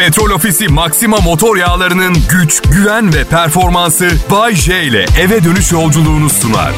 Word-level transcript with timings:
Petrol 0.00 0.30
Ofisi 0.30 0.68
Maxima 0.68 1.16
motor 1.16 1.56
yağlarının 1.56 2.16
güç, 2.30 2.62
güven 2.62 3.14
ve 3.14 3.24
performansı 3.24 4.10
Bay 4.30 4.54
J 4.54 4.82
ile 4.82 5.06
eve 5.20 5.44
dönüş 5.44 5.72
yolculuğunu 5.72 6.30
sunar. 6.30 6.72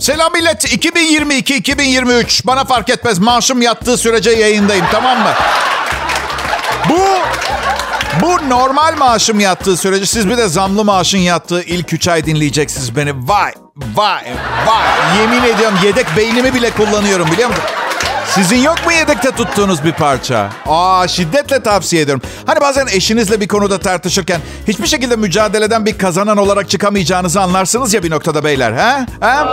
Selam 0.00 0.32
millet. 0.32 0.64
2022-2023. 0.64 2.46
Bana 2.46 2.64
fark 2.64 2.88
etmez. 2.88 3.18
Maaşım 3.18 3.62
yattığı 3.62 3.96
sürece 3.96 4.30
yayındayım. 4.30 4.86
Tamam 4.92 5.18
mı? 5.18 5.32
Bu 6.88 7.00
bu 8.22 8.50
normal 8.50 8.96
maaşım 8.96 9.40
yattığı 9.40 9.76
sürece 9.76 10.06
siz 10.06 10.28
bir 10.28 10.36
de 10.36 10.48
zamlı 10.48 10.84
maaşın 10.84 11.18
yattığı 11.18 11.62
ilk 11.62 11.92
3 11.92 12.08
ay 12.08 12.26
dinleyeceksiniz 12.26 12.96
beni. 12.96 13.28
Vay, 13.28 13.52
vay, 13.94 14.24
vay. 14.66 15.20
Yemin 15.20 15.42
ediyorum 15.42 15.78
yedek 15.84 16.06
beynimi 16.16 16.54
bile 16.54 16.70
kullanıyorum 16.70 17.30
biliyor 17.32 17.48
musun? 17.48 17.64
Sizin 18.34 18.56
yok 18.56 18.86
mu 18.86 18.92
yedekte 18.92 19.30
tuttuğunuz 19.30 19.84
bir 19.84 19.92
parça? 19.92 20.50
Aa 20.66 21.08
şiddetle 21.08 21.62
tavsiye 21.62 22.02
ediyorum. 22.02 22.22
Hani 22.46 22.60
bazen 22.60 22.86
eşinizle 22.86 23.40
bir 23.40 23.48
konuda 23.48 23.78
tartışırken 23.78 24.40
hiçbir 24.68 24.86
şekilde 24.86 25.16
mücadeleden 25.16 25.86
bir 25.86 25.98
kazanan 25.98 26.36
olarak 26.36 26.70
çıkamayacağınızı 26.70 27.40
anlarsınız 27.40 27.94
ya 27.94 28.02
bir 28.02 28.10
noktada 28.10 28.44
beyler. 28.44 28.72
Ha? 28.72 29.06
Ha? 29.20 29.46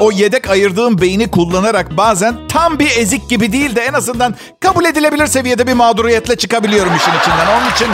O 0.00 0.12
yedek 0.12 0.50
ayırdığım 0.50 1.00
beyni 1.00 1.30
kullanarak 1.30 1.96
bazen 1.96 2.34
tam 2.48 2.78
bir 2.78 2.96
ezik 2.96 3.30
gibi 3.30 3.52
değil 3.52 3.76
de 3.76 3.80
en 3.80 3.92
azından 3.92 4.34
kabul 4.60 4.84
edilebilir 4.84 5.26
seviyede 5.26 5.66
bir 5.66 5.72
mağduriyetle 5.72 6.36
çıkabiliyorum 6.36 6.96
işin 6.96 7.12
içinden. 7.20 7.46
Onun 7.46 7.70
için 7.70 7.88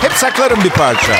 hep 0.00 0.12
saklarım 0.12 0.64
bir 0.64 0.70
parça. 0.70 1.12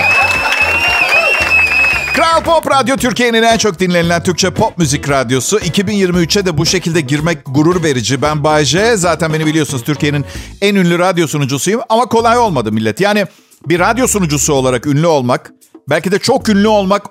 Pop 2.45 2.71
Radyo 2.71 2.97
Türkiye'nin 2.97 3.43
en 3.43 3.59
çok 3.59 3.80
dinlenilen 3.80 4.23
Türkçe 4.23 4.51
pop 4.51 4.79
müzik 4.79 5.09
radyosu. 5.09 5.59
2023'e 5.59 6.47
de 6.47 6.59
bu 6.59 6.67
şekilde 6.67 7.01
girmek 7.01 7.39
gurur 7.47 7.83
verici. 7.83 8.23
Ben 8.23 8.45
Bayce. 8.45 8.97
Zaten 8.97 9.33
beni 9.33 9.47
biliyorsunuz 9.47 9.84
Türkiye'nin 9.84 10.25
en 10.62 10.75
ünlü 10.75 10.98
radyo 10.98 11.27
sunucusuyum. 11.27 11.80
Ama 11.89 12.07
kolay 12.07 12.39
olmadı 12.39 12.73
millet. 12.73 13.01
Yani 13.01 13.27
bir 13.69 13.80
radyo 13.80 14.07
sunucusu 14.07 14.53
olarak 14.53 14.86
ünlü 14.86 15.06
olmak, 15.06 15.53
belki 15.91 16.12
de 16.12 16.19
çok 16.19 16.48
ünlü 16.48 16.69
olmak 16.69 17.03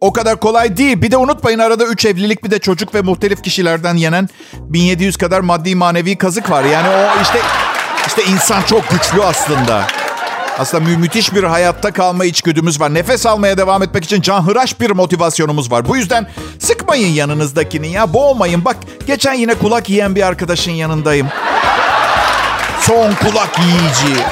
o 0.00 0.12
kadar 0.12 0.40
kolay 0.40 0.76
değil. 0.76 1.02
Bir 1.02 1.10
de 1.10 1.16
unutmayın 1.16 1.58
arada 1.58 1.84
3 1.84 2.04
evlilik 2.04 2.44
bir 2.44 2.50
de 2.50 2.58
çocuk 2.58 2.94
ve 2.94 3.00
muhtelif 3.00 3.42
kişilerden 3.42 3.94
yenen 3.94 4.28
1700 4.58 5.16
kadar 5.16 5.40
maddi 5.40 5.74
manevi 5.74 6.18
kazık 6.18 6.50
var. 6.50 6.64
Yani 6.64 6.88
o 6.88 7.22
işte 7.22 7.38
işte 8.06 8.22
insan 8.32 8.62
çok 8.62 8.90
güçlü 8.90 9.22
aslında. 9.22 9.86
Aslında 10.58 10.84
mü- 10.84 10.96
müthiş 10.96 11.34
bir 11.34 11.44
hayatta 11.44 11.92
kalma 11.92 12.24
içgüdümüz 12.24 12.80
var. 12.80 12.94
Nefes 12.94 13.26
almaya 13.26 13.58
devam 13.58 13.82
etmek 13.82 14.04
için 14.04 14.20
canhıraş 14.22 14.80
bir 14.80 14.90
motivasyonumuz 14.90 15.70
var. 15.70 15.88
Bu 15.88 15.96
yüzden 15.96 16.26
sıkmayın 16.58 17.08
yanınızdakini 17.08 17.88
ya. 17.88 18.12
Boğmayın. 18.12 18.64
Bak 18.64 18.76
geçen 19.06 19.32
yine 19.32 19.54
kulak 19.54 19.88
yiyen 19.90 20.14
bir 20.14 20.22
arkadaşın 20.22 20.72
yanındayım. 20.72 21.28
Son 22.80 23.14
kulak 23.14 23.58
yiyici. 23.58 24.22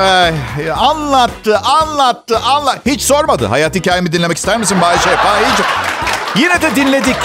Ay, 0.00 0.34
anlattı, 0.76 1.58
anlattı, 1.58 2.38
anla. 2.38 2.76
Hiç 2.86 3.02
sormadı. 3.02 3.46
Hayat 3.46 3.74
hikayemi 3.74 4.12
dinlemek 4.12 4.36
ister 4.36 4.58
misin 4.58 4.80
Bayşe? 4.80 5.10
Hiç. 5.10 5.64
Yine 6.42 6.62
de 6.62 6.76
dinledik. 6.76 7.16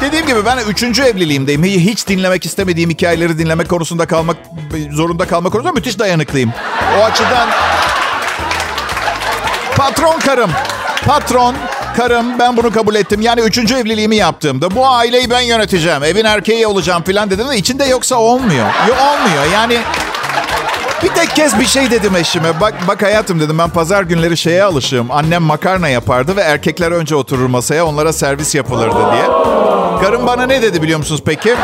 Dediğim 0.00 0.26
gibi 0.26 0.44
ben 0.44 0.58
üçüncü 0.58 1.02
evliliğimdeyim. 1.02 1.64
Hiç 1.64 2.08
dinlemek 2.08 2.46
istemediğim 2.46 2.90
hikayeleri 2.90 3.38
dinlemek 3.38 3.68
konusunda 3.68 4.06
kalmak 4.06 4.36
zorunda 4.90 5.26
kalmak 5.26 5.52
konusunda 5.52 5.72
müthiş 5.72 5.98
dayanıklıyım. 5.98 6.52
O 7.00 7.04
açıdan 7.04 7.48
patron 9.76 10.18
karım. 10.18 10.50
Patron 11.06 11.54
karım 11.96 12.38
ben 12.38 12.56
bunu 12.56 12.72
kabul 12.72 12.94
ettim. 12.94 13.20
Yani 13.20 13.40
üçüncü 13.40 13.74
evliliğimi 13.74 14.16
yaptığımda 14.16 14.74
bu 14.74 14.88
aileyi 14.88 15.30
ben 15.30 15.40
yöneteceğim. 15.40 16.04
Evin 16.04 16.24
erkeği 16.24 16.66
olacağım 16.66 17.02
falan 17.02 17.30
dedim 17.30 17.48
de 17.48 17.56
içinde 17.56 17.84
yoksa 17.84 18.16
olmuyor. 18.16 18.66
Yo, 18.88 18.94
olmuyor 18.94 19.52
yani 19.52 19.78
bir 21.02 21.08
tek 21.08 21.36
kez 21.36 21.60
bir 21.60 21.66
şey 21.66 21.90
dedim 21.90 22.16
eşime. 22.16 22.60
Bak 22.60 22.74
bak 22.88 23.02
hayatım 23.02 23.40
dedim 23.40 23.58
ben 23.58 23.70
pazar 23.70 24.02
günleri 24.02 24.36
şeye 24.36 24.64
alışığım. 24.64 25.10
Annem 25.10 25.42
makarna 25.42 25.88
yapardı 25.88 26.36
ve 26.36 26.40
erkekler 26.40 26.90
önce 26.90 27.14
oturur 27.14 27.46
masaya 27.46 27.86
onlara 27.86 28.12
servis 28.12 28.54
yapılırdı 28.54 29.12
diye. 29.12 29.24
Karım 30.02 30.26
bana 30.26 30.46
ne 30.46 30.62
dedi 30.62 30.82
biliyor 30.82 30.98
musunuz 30.98 31.22
peki? 31.26 31.48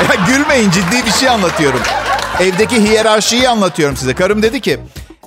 Ya 0.00 0.14
gülmeyin 0.26 0.70
ciddi 0.70 1.06
bir 1.06 1.10
şey 1.12 1.28
anlatıyorum. 1.28 1.80
Evdeki 2.40 2.76
hiyerarşiyi 2.82 3.48
anlatıyorum 3.48 3.96
size. 3.96 4.14
Karım 4.14 4.42
dedi 4.42 4.60
ki 4.60 4.80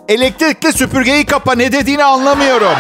elektrikli 0.08 0.74
süpürgeyi 0.74 1.26
kapa 1.26 1.56
ne 1.56 1.72
dediğini 1.72 2.04
anlamıyorum. 2.04 2.74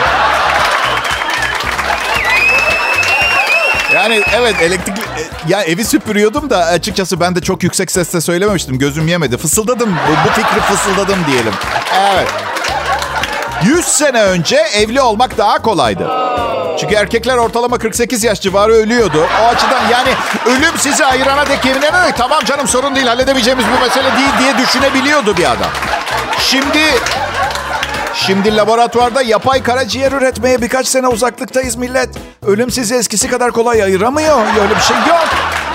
Yani 3.93 4.21
evet 4.35 4.55
elektrikli... 4.61 4.99
e, 5.01 5.23
Ya 5.47 5.61
evi 5.63 5.85
süpürüyordum 5.85 6.49
da 6.49 6.57
açıkçası 6.65 7.19
ben 7.19 7.35
de 7.35 7.41
çok 7.41 7.63
yüksek 7.63 7.91
sesle 7.91 8.21
söylememiştim. 8.21 8.79
Gözüm 8.79 9.07
yemedi. 9.07 9.37
Fısıldadım. 9.37 9.89
Bu, 9.89 10.29
bu 10.29 10.33
fikri 10.33 10.59
fısıldadım 10.61 11.19
diyelim. 11.27 11.53
Evet. 12.13 12.27
100 13.63 13.85
sene 13.85 14.21
önce 14.23 14.55
evli 14.55 15.01
olmak 15.01 15.37
daha 15.37 15.61
kolaydı. 15.61 16.07
Çünkü 16.79 16.95
erkekler 16.95 17.37
ortalama 17.37 17.77
48 17.77 18.23
yaş 18.23 18.41
civarı 18.41 18.71
ölüyordu. 18.73 19.27
O 19.43 19.47
açıdan 19.47 19.81
yani 19.91 20.09
ölüm 20.45 20.77
sizi 20.77 21.05
ayırana 21.05 21.45
dek 21.49 21.65
yemin 21.65 21.81
ederek 21.81 22.17
tamam 22.17 22.43
canım 22.45 22.67
sorun 22.67 22.95
değil 22.95 23.07
halledebileceğimiz 23.07 23.65
bir 23.65 23.87
mesele 23.87 24.17
değil 24.17 24.31
diye 24.39 24.57
düşünebiliyordu 24.57 25.37
bir 25.37 25.43
adam. 25.45 25.69
Şimdi 26.39 26.79
Şimdi 28.15 28.55
laboratuvarda 28.57 29.21
yapay 29.21 29.63
karaciğer 29.63 30.11
üretmeye 30.11 30.61
birkaç 30.61 30.87
sene 30.87 31.07
uzaklıktayız 31.07 31.75
millet. 31.75 32.09
Ölüm 32.45 32.71
sizi 32.71 32.95
eskisi 32.95 33.29
kadar 33.29 33.51
kolay 33.51 33.83
ayıramıyor. 33.83 34.39
Öyle 34.61 34.75
bir 34.75 34.81
şey 34.81 34.97
yok. 34.97 35.27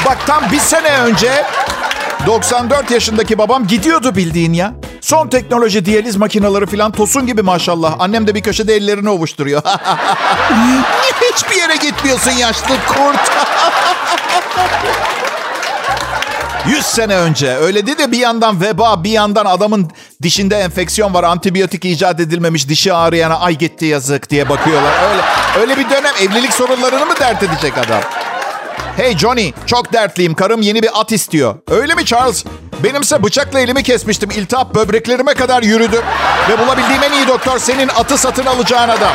Bak 0.06 0.18
tam 0.26 0.42
bir 0.52 0.58
sene 0.58 0.98
önce 0.98 1.44
94 2.26 2.90
yaşındaki 2.90 3.38
babam 3.38 3.66
gidiyordu 3.66 4.16
bildiğin 4.16 4.52
ya. 4.52 4.72
Son 5.08 5.28
teknoloji 5.28 5.84
diyaliz 5.84 6.16
makineleri 6.16 6.66
falan 6.66 6.92
tosun 6.92 7.26
gibi 7.26 7.42
maşallah. 7.42 7.96
Annem 7.98 8.26
de 8.26 8.34
bir 8.34 8.40
köşede 8.40 8.74
ellerini 8.74 9.10
ovuşturuyor. 9.10 9.62
Hiçbir 11.32 11.56
yere 11.56 11.76
gitmiyorsun 11.76 12.30
yaşlı 12.30 12.74
kurt. 12.88 13.30
100 16.68 16.86
sene 16.86 17.16
önce 17.16 17.56
öyle 17.56 17.86
de 17.86 18.12
bir 18.12 18.18
yandan 18.18 18.60
veba 18.60 19.04
bir 19.04 19.10
yandan 19.10 19.46
adamın 19.46 19.90
dişinde 20.22 20.56
enfeksiyon 20.56 21.14
var 21.14 21.24
antibiyotik 21.24 21.84
icat 21.84 22.20
edilmemiş 22.20 22.68
dişi 22.68 22.92
ağrıyana 22.92 23.38
ay 23.38 23.58
gitti 23.58 23.84
yazık 23.84 24.30
diye 24.30 24.48
bakıyorlar. 24.48 24.92
Öyle 25.10 25.22
öyle 25.60 25.76
bir 25.76 25.90
dönem 25.90 26.14
evlilik 26.22 26.52
sorunlarını 26.52 27.06
mı 27.06 27.14
dert 27.20 27.42
edecek 27.42 27.78
adam? 27.78 28.00
Hey 28.96 29.18
Johnny 29.18 29.52
çok 29.66 29.92
dertliyim 29.92 30.34
karım 30.34 30.62
yeni 30.62 30.82
bir 30.82 31.00
at 31.00 31.12
istiyor. 31.12 31.54
Öyle 31.68 31.94
mi 31.94 32.04
Charles? 32.04 32.44
Benimse 32.84 33.22
bıçakla 33.22 33.60
elimi 33.60 33.82
kesmiştim. 33.82 34.30
İltihap 34.30 34.74
böbreklerime 34.74 35.34
kadar 35.34 35.62
yürüdü. 35.62 36.02
Ve 36.48 36.58
bulabildiğim 36.58 37.02
en 37.02 37.12
iyi 37.12 37.28
doktor 37.28 37.58
senin 37.58 37.88
atı 37.88 38.18
satın 38.18 38.46
alacağın 38.46 38.88
adam. 38.88 39.12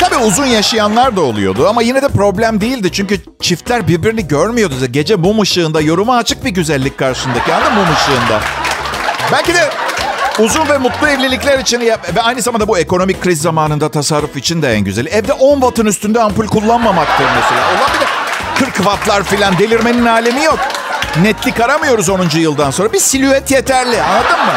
Tabii 0.00 0.16
uzun 0.16 0.46
yaşayanlar 0.46 1.16
da 1.16 1.20
oluyordu 1.20 1.68
ama 1.68 1.82
yine 1.82 2.02
de 2.02 2.08
problem 2.08 2.60
değildi. 2.60 2.92
Çünkü 2.92 3.20
çiftler 3.40 3.88
birbirini 3.88 4.28
görmüyordu. 4.28 4.74
Gece 4.90 5.16
mum 5.16 5.40
ışığında 5.40 5.80
yoruma 5.80 6.16
açık 6.16 6.44
bir 6.44 6.50
güzellik 6.50 6.98
karşındaki 6.98 7.50
mı 7.50 7.70
mum 7.74 7.86
ışığında? 7.94 8.40
Belki 9.32 9.54
de 9.54 9.70
uzun 10.38 10.68
ve 10.68 10.78
mutlu 10.78 11.08
evlilikler 11.08 11.58
için 11.58 11.80
ve 12.14 12.22
aynı 12.22 12.42
zamanda 12.42 12.68
bu 12.68 12.78
ekonomik 12.78 13.22
kriz 13.22 13.40
zamanında 13.42 13.88
tasarruf 13.90 14.36
için 14.36 14.62
de 14.62 14.72
en 14.72 14.80
güzeli. 14.80 15.08
Evde 15.08 15.32
10 15.32 15.54
wattın 15.60 15.86
üstünde 15.86 16.20
ampul 16.20 16.46
kullanmamaktır 16.46 17.24
mesela. 17.24 17.66
Olabilir. 17.70 18.05
40 18.58 18.74
wattlar 18.76 19.22
filan 19.22 19.58
delirmenin 19.58 20.06
alemi 20.06 20.44
yok. 20.44 20.58
Netlik 21.22 21.60
aramıyoruz 21.60 22.08
10. 22.08 22.28
yıldan 22.34 22.70
sonra. 22.70 22.92
Bir 22.92 22.98
silüet 22.98 23.50
yeterli 23.50 24.02
anladın 24.02 24.46
mı? 24.46 24.52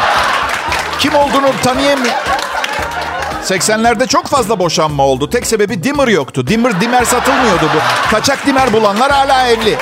Kim 0.98 1.14
olduğunu 1.14 1.50
tanıyamıyor. 1.62 2.14
80'lerde 3.44 4.06
çok 4.06 4.26
fazla 4.26 4.58
boşanma 4.58 5.02
oldu. 5.06 5.30
Tek 5.30 5.46
sebebi 5.46 5.84
dimmer 5.84 6.08
yoktu. 6.08 6.46
Dimmer 6.46 6.80
dimmer 6.80 7.04
satılmıyordu 7.04 7.64
bu. 7.74 8.10
Kaçak 8.10 8.46
dimmer 8.46 8.72
bulanlar 8.72 9.12
hala 9.12 9.48
evli. 9.48 9.78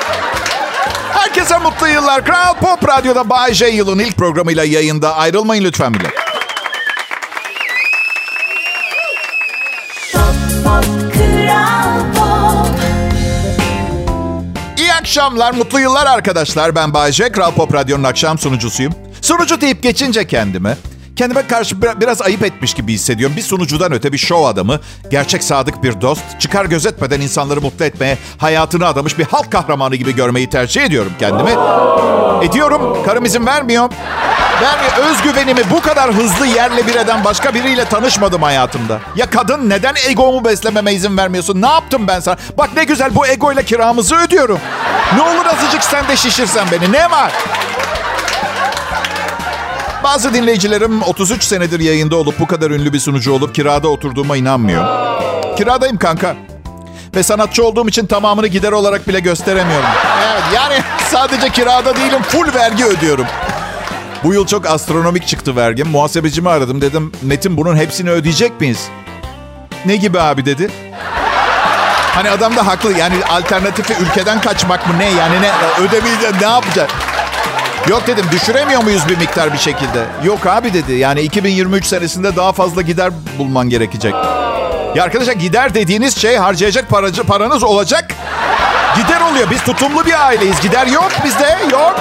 Herkese 1.12 1.58
mutlu 1.58 1.88
yıllar. 1.88 2.24
Kral 2.24 2.54
Pop 2.54 2.88
Radyo'da 2.88 3.30
Bay 3.30 3.54
J 3.54 3.66
yılın 3.68 3.98
ilk 3.98 4.16
programıyla 4.16 4.64
yayında. 4.64 5.16
Ayrılmayın 5.16 5.64
lütfen 5.64 5.94
bile. 5.94 6.08
Akşamlar, 15.08 15.52
mutlu 15.52 15.80
yıllar 15.80 16.06
arkadaşlar. 16.06 16.74
Ben 16.74 16.94
Bay 16.94 17.12
J, 17.12 17.32
Kral 17.32 17.52
Pop 17.52 17.74
Radyo'nun 17.74 18.04
akşam 18.04 18.38
sunucusuyum. 18.38 18.94
Sunucu 19.22 19.60
deyip 19.60 19.82
geçince 19.82 20.26
kendime, 20.26 20.76
kendime 21.18 21.46
karşı 21.46 21.82
bir- 21.82 22.00
biraz 22.00 22.22
ayıp 22.22 22.42
etmiş 22.44 22.74
gibi 22.74 22.92
hissediyorum. 22.92 23.36
Bir 23.36 23.42
sunucudan 23.42 23.92
öte 23.92 24.12
bir 24.12 24.18
şov 24.18 24.44
adamı, 24.44 24.80
gerçek 25.10 25.44
sadık 25.44 25.82
bir 25.82 26.00
dost, 26.00 26.22
çıkar 26.40 26.64
gözetmeden 26.64 27.20
insanları 27.20 27.60
mutlu 27.60 27.84
etmeye 27.84 28.18
hayatını 28.38 28.86
adamış 28.86 29.18
bir 29.18 29.24
halk 29.24 29.52
kahramanı 29.52 29.96
gibi 29.96 30.14
görmeyi 30.14 30.50
tercih 30.50 30.82
ediyorum 30.82 31.12
kendimi. 31.18 31.50
Ediyorum. 32.46 32.98
Karım 33.06 33.24
izin 33.24 33.46
vermiyor. 33.46 33.90
Ben 34.62 35.04
özgüvenimi 35.04 35.60
bu 35.70 35.80
kadar 35.80 36.12
hızlı 36.14 36.46
yerle 36.46 36.86
bir 36.86 36.94
eden 36.94 37.24
başka 37.24 37.54
biriyle 37.54 37.84
tanışmadım 37.84 38.42
hayatımda. 38.42 38.98
Ya 39.16 39.30
kadın 39.30 39.70
neden 39.70 39.94
egomu 40.08 40.44
beslememe 40.44 40.92
izin 40.92 41.16
vermiyorsun? 41.16 41.62
Ne 41.62 41.66
yaptım 41.68 42.08
ben 42.08 42.20
sana? 42.20 42.36
Bak 42.58 42.70
ne 42.76 42.84
güzel 42.84 43.14
bu 43.14 43.26
egoyla 43.26 43.62
kiramızı 43.62 44.16
ödüyorum. 44.16 44.58
Ne 45.16 45.22
olur 45.22 45.46
azıcık 45.46 45.84
sen 45.84 46.08
de 46.08 46.16
şişirsen 46.16 46.66
beni. 46.72 46.92
Ne 46.92 47.10
var? 47.10 47.32
Bazı 50.08 50.34
dinleyicilerim 50.34 51.02
33 51.02 51.44
senedir 51.44 51.80
yayında 51.80 52.16
olup 52.16 52.40
bu 52.40 52.46
kadar 52.46 52.70
ünlü 52.70 52.92
bir 52.92 53.00
sunucu 53.00 53.32
olup 53.32 53.54
kirada 53.54 53.88
oturduğuma 53.88 54.36
inanmıyor. 54.36 54.84
Kiradayım 55.56 55.98
kanka. 55.98 56.36
Ve 57.14 57.22
sanatçı 57.22 57.64
olduğum 57.64 57.88
için 57.88 58.06
tamamını 58.06 58.46
gider 58.46 58.72
olarak 58.72 59.08
bile 59.08 59.20
gösteremiyorum. 59.20 59.88
Evet 60.24 60.42
yani 60.54 60.74
sadece 61.10 61.48
kirada 61.48 61.96
değilim 61.96 62.22
full 62.22 62.54
vergi 62.54 62.84
ödüyorum. 62.84 63.26
Bu 64.24 64.34
yıl 64.34 64.46
çok 64.46 64.66
astronomik 64.66 65.26
çıktı 65.26 65.56
vergim. 65.56 65.88
Muhasebecimi 65.88 66.48
aradım 66.48 66.80
dedim 66.80 67.12
Metin 67.22 67.56
bunun 67.56 67.76
hepsini 67.76 68.10
ödeyecek 68.10 68.60
miyiz? 68.60 68.88
Ne 69.86 69.96
gibi 69.96 70.20
abi 70.20 70.46
dedi. 70.46 70.70
Hani 72.14 72.30
adam 72.30 72.56
da 72.56 72.66
haklı 72.66 72.98
yani 72.98 73.24
alternatifi 73.30 73.94
ülkeden 74.02 74.40
kaçmak 74.40 74.88
mı 74.88 74.98
ne 74.98 75.10
yani 75.10 75.42
ne 75.42 75.52
ödemeyeceğim 75.84 76.36
ne 76.40 76.46
yapacak? 76.46 76.90
Yok 77.88 78.06
dedim 78.06 78.24
düşüremiyor 78.32 78.82
muyuz 78.82 79.08
bir 79.08 79.16
miktar 79.18 79.52
bir 79.52 79.58
şekilde? 79.58 80.06
Yok 80.24 80.46
abi 80.46 80.74
dedi 80.74 80.92
yani 80.92 81.20
2023 81.20 81.86
senesinde 81.86 82.36
daha 82.36 82.52
fazla 82.52 82.82
gider 82.82 83.12
bulman 83.38 83.68
gerekecek. 83.68 84.14
Ya 84.94 85.04
arkadaşlar 85.04 85.32
gider 85.32 85.74
dediğiniz 85.74 86.16
şey 86.16 86.36
harcayacak 86.36 86.88
paracı, 86.88 87.24
paranız 87.24 87.62
olacak. 87.62 88.10
Gider 88.96 89.20
oluyor. 89.20 89.50
Biz 89.50 89.62
tutumlu 89.62 90.06
bir 90.06 90.26
aileyiz. 90.26 90.60
Gider 90.60 90.86
yok 90.86 91.10
bizde. 91.24 91.58
Yok. 91.72 92.00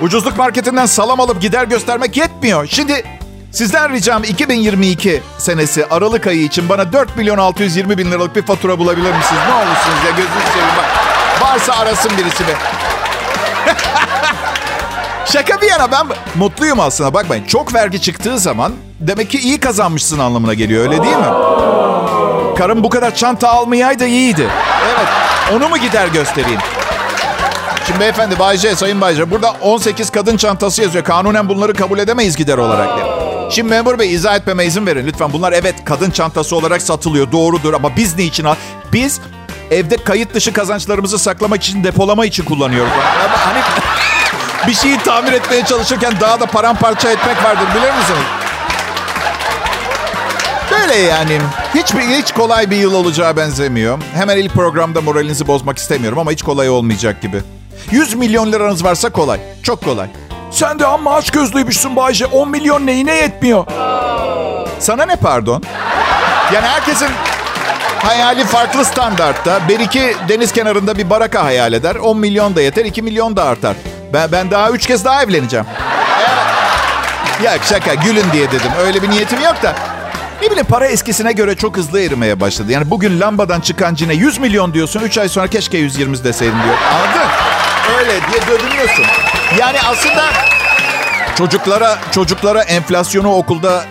Ucuzluk 0.00 0.38
marketinden 0.38 0.86
salam 0.86 1.20
alıp 1.20 1.40
gider 1.40 1.64
göstermek 1.64 2.16
yetmiyor. 2.16 2.66
Şimdi 2.70 3.04
sizden 3.52 3.92
ricam 3.92 4.24
2022 4.24 5.22
senesi 5.38 5.86
Aralık 5.86 6.26
ayı 6.26 6.42
için 6.42 6.68
bana 6.68 6.92
4 6.92 7.16
milyon 7.16 7.38
620 7.38 7.98
bin 7.98 8.10
liralık 8.10 8.36
bir 8.36 8.42
fatura 8.42 8.78
bulabilir 8.78 9.14
misiniz? 9.14 9.42
Ne 9.48 9.54
olursunuz 9.54 10.04
ya 10.04 10.10
gözünüzü 10.10 10.52
seveyim 10.52 10.74
bak. 10.76 10.86
Varsa 11.42 11.72
arasın 11.72 12.10
birisi 12.18 12.46
be. 12.46 12.52
Şaka 15.32 15.60
bir 15.60 15.66
yana 15.70 15.92
ben 15.92 16.06
mutluyum 16.34 16.80
aslında 16.80 17.14
bakmayın. 17.14 17.44
Çok 17.44 17.74
vergi 17.74 18.00
çıktığı 18.00 18.38
zaman 18.38 18.72
demek 19.00 19.30
ki 19.30 19.38
iyi 19.38 19.60
kazanmışsın 19.60 20.18
anlamına 20.18 20.54
geliyor 20.54 20.82
öyle 20.82 21.02
değil 21.02 21.16
mi? 21.16 21.26
Karım 22.58 22.84
bu 22.84 22.90
kadar 22.90 23.14
çanta 23.14 23.48
almayaydı 23.48 24.06
iyiydi. 24.06 24.48
Evet 24.86 25.08
onu 25.56 25.68
mu 25.68 25.78
gider 25.78 26.06
göstereyim? 26.06 26.60
Şimdi 27.86 28.00
beyefendi 28.00 28.38
Bayce, 28.38 28.76
Sayın 28.76 29.00
Bayce 29.00 29.30
burada 29.30 29.52
18 29.62 30.10
kadın 30.10 30.36
çantası 30.36 30.82
yazıyor. 30.82 31.04
Kanunen 31.04 31.48
bunları 31.48 31.74
kabul 31.74 31.98
edemeyiz 31.98 32.36
gider 32.36 32.58
olarak 32.58 32.96
diye. 32.96 33.06
Şimdi 33.50 33.68
memur 33.70 33.98
bey 33.98 34.14
izah 34.14 34.36
etmeme 34.36 34.64
izin 34.64 34.86
verin 34.86 35.06
lütfen. 35.06 35.32
Bunlar 35.32 35.52
evet 35.52 35.74
kadın 35.84 36.10
çantası 36.10 36.56
olarak 36.56 36.82
satılıyor 36.82 37.32
doğrudur 37.32 37.74
ama 37.74 37.96
biz 37.96 38.18
ne 38.18 38.24
için 38.24 38.44
al? 38.44 38.54
Biz 38.92 39.20
evde 39.70 39.96
kayıt 39.96 40.34
dışı 40.34 40.52
kazançlarımızı 40.52 41.18
saklamak 41.18 41.62
için 41.62 41.84
depolama 41.84 42.26
için 42.26 42.44
kullanıyoruz. 42.44 42.92
Ama 43.24 43.46
hani 43.46 43.60
bir 44.66 44.74
şeyi 44.74 44.98
tamir 44.98 45.32
etmeye 45.32 45.64
çalışırken 45.64 46.12
daha 46.20 46.40
da 46.40 46.46
paramparça 46.46 47.10
etmek 47.10 47.44
vardır 47.44 47.66
bilir 47.74 47.94
misiniz? 47.98 48.26
Böyle 50.70 50.94
yani. 50.98 51.38
Hiç, 51.74 51.94
hiç 51.94 52.32
kolay 52.32 52.70
bir 52.70 52.76
yıl 52.76 52.94
olacağı 52.94 53.36
benzemiyor. 53.36 53.98
Hemen 54.14 54.36
ilk 54.36 54.52
programda 54.52 55.00
moralinizi 55.00 55.46
bozmak 55.46 55.78
istemiyorum 55.78 56.18
ama 56.18 56.30
hiç 56.30 56.42
kolay 56.42 56.70
olmayacak 56.70 57.22
gibi. 57.22 57.42
100 57.90 58.14
milyon 58.14 58.52
liranız 58.52 58.84
varsa 58.84 59.10
kolay. 59.10 59.40
Çok 59.62 59.84
kolay. 59.84 60.08
Sen 60.50 60.78
de 60.78 60.86
amma 60.86 61.14
aç 61.14 61.30
gözlüymüşsün 61.30 61.96
Bayce. 61.96 62.26
10 62.26 62.50
milyon 62.50 62.86
neyine 62.86 63.14
yetmiyor? 63.14 63.66
Sana 64.78 65.06
ne 65.06 65.16
pardon? 65.16 65.62
Yani 66.54 66.66
herkesin 66.66 67.08
hayali 67.98 68.44
farklı 68.44 68.84
standartta. 68.84 69.68
Bir 69.68 69.80
iki 69.80 70.16
deniz 70.28 70.52
kenarında 70.52 70.98
bir 70.98 71.10
baraka 71.10 71.44
hayal 71.44 71.72
eder. 71.72 71.94
10 71.94 72.18
milyon 72.18 72.56
da 72.56 72.60
yeter, 72.60 72.84
2 72.84 73.02
milyon 73.02 73.36
da 73.36 73.44
artar. 73.44 73.76
Ben, 74.12 74.32
ben 74.32 74.50
daha 74.50 74.70
üç 74.70 74.86
kez 74.86 75.04
daha 75.04 75.22
evleneceğim. 75.22 75.66
Ya 77.42 77.58
şaka 77.62 77.94
gülün 77.94 78.24
diye 78.32 78.46
dedim. 78.52 78.70
Öyle 78.80 79.02
bir 79.02 79.10
niyetim 79.10 79.40
yok 79.42 79.62
da. 79.62 79.74
Ne 80.42 80.46
bileyim 80.50 80.66
para 80.66 80.86
eskisine 80.86 81.32
göre 81.32 81.54
çok 81.56 81.76
hızlı 81.76 82.00
erimeye 82.00 82.40
başladı. 82.40 82.72
Yani 82.72 82.90
bugün 82.90 83.20
lambadan 83.20 83.60
çıkan 83.60 83.94
cine 83.94 84.14
100 84.14 84.38
milyon 84.38 84.74
diyorsun. 84.74 85.00
3 85.00 85.18
ay 85.18 85.28
sonra 85.28 85.46
keşke 85.46 85.78
120 85.78 86.24
deseydin 86.24 86.62
diyor. 86.64 86.74
Anladın? 86.94 87.30
Öyle 87.98 88.10
diye 88.10 88.46
dövünüyorsun. 88.58 89.04
Yani 89.58 89.78
aslında 89.80 90.24
çocuklara 91.38 91.98
çocuklara 92.14 92.62
enflasyonu 92.62 93.34
okulda 93.34 93.84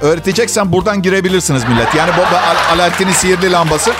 öğreteceksen 0.00 0.72
buradan 0.72 1.02
girebilirsiniz 1.02 1.64
millet. 1.64 1.94
Yani 1.94 2.10
bu 2.18 2.22
Al- 2.22 2.74
Alaaddin'in 2.76 3.12
sihirli 3.12 3.52
lambası. 3.52 3.92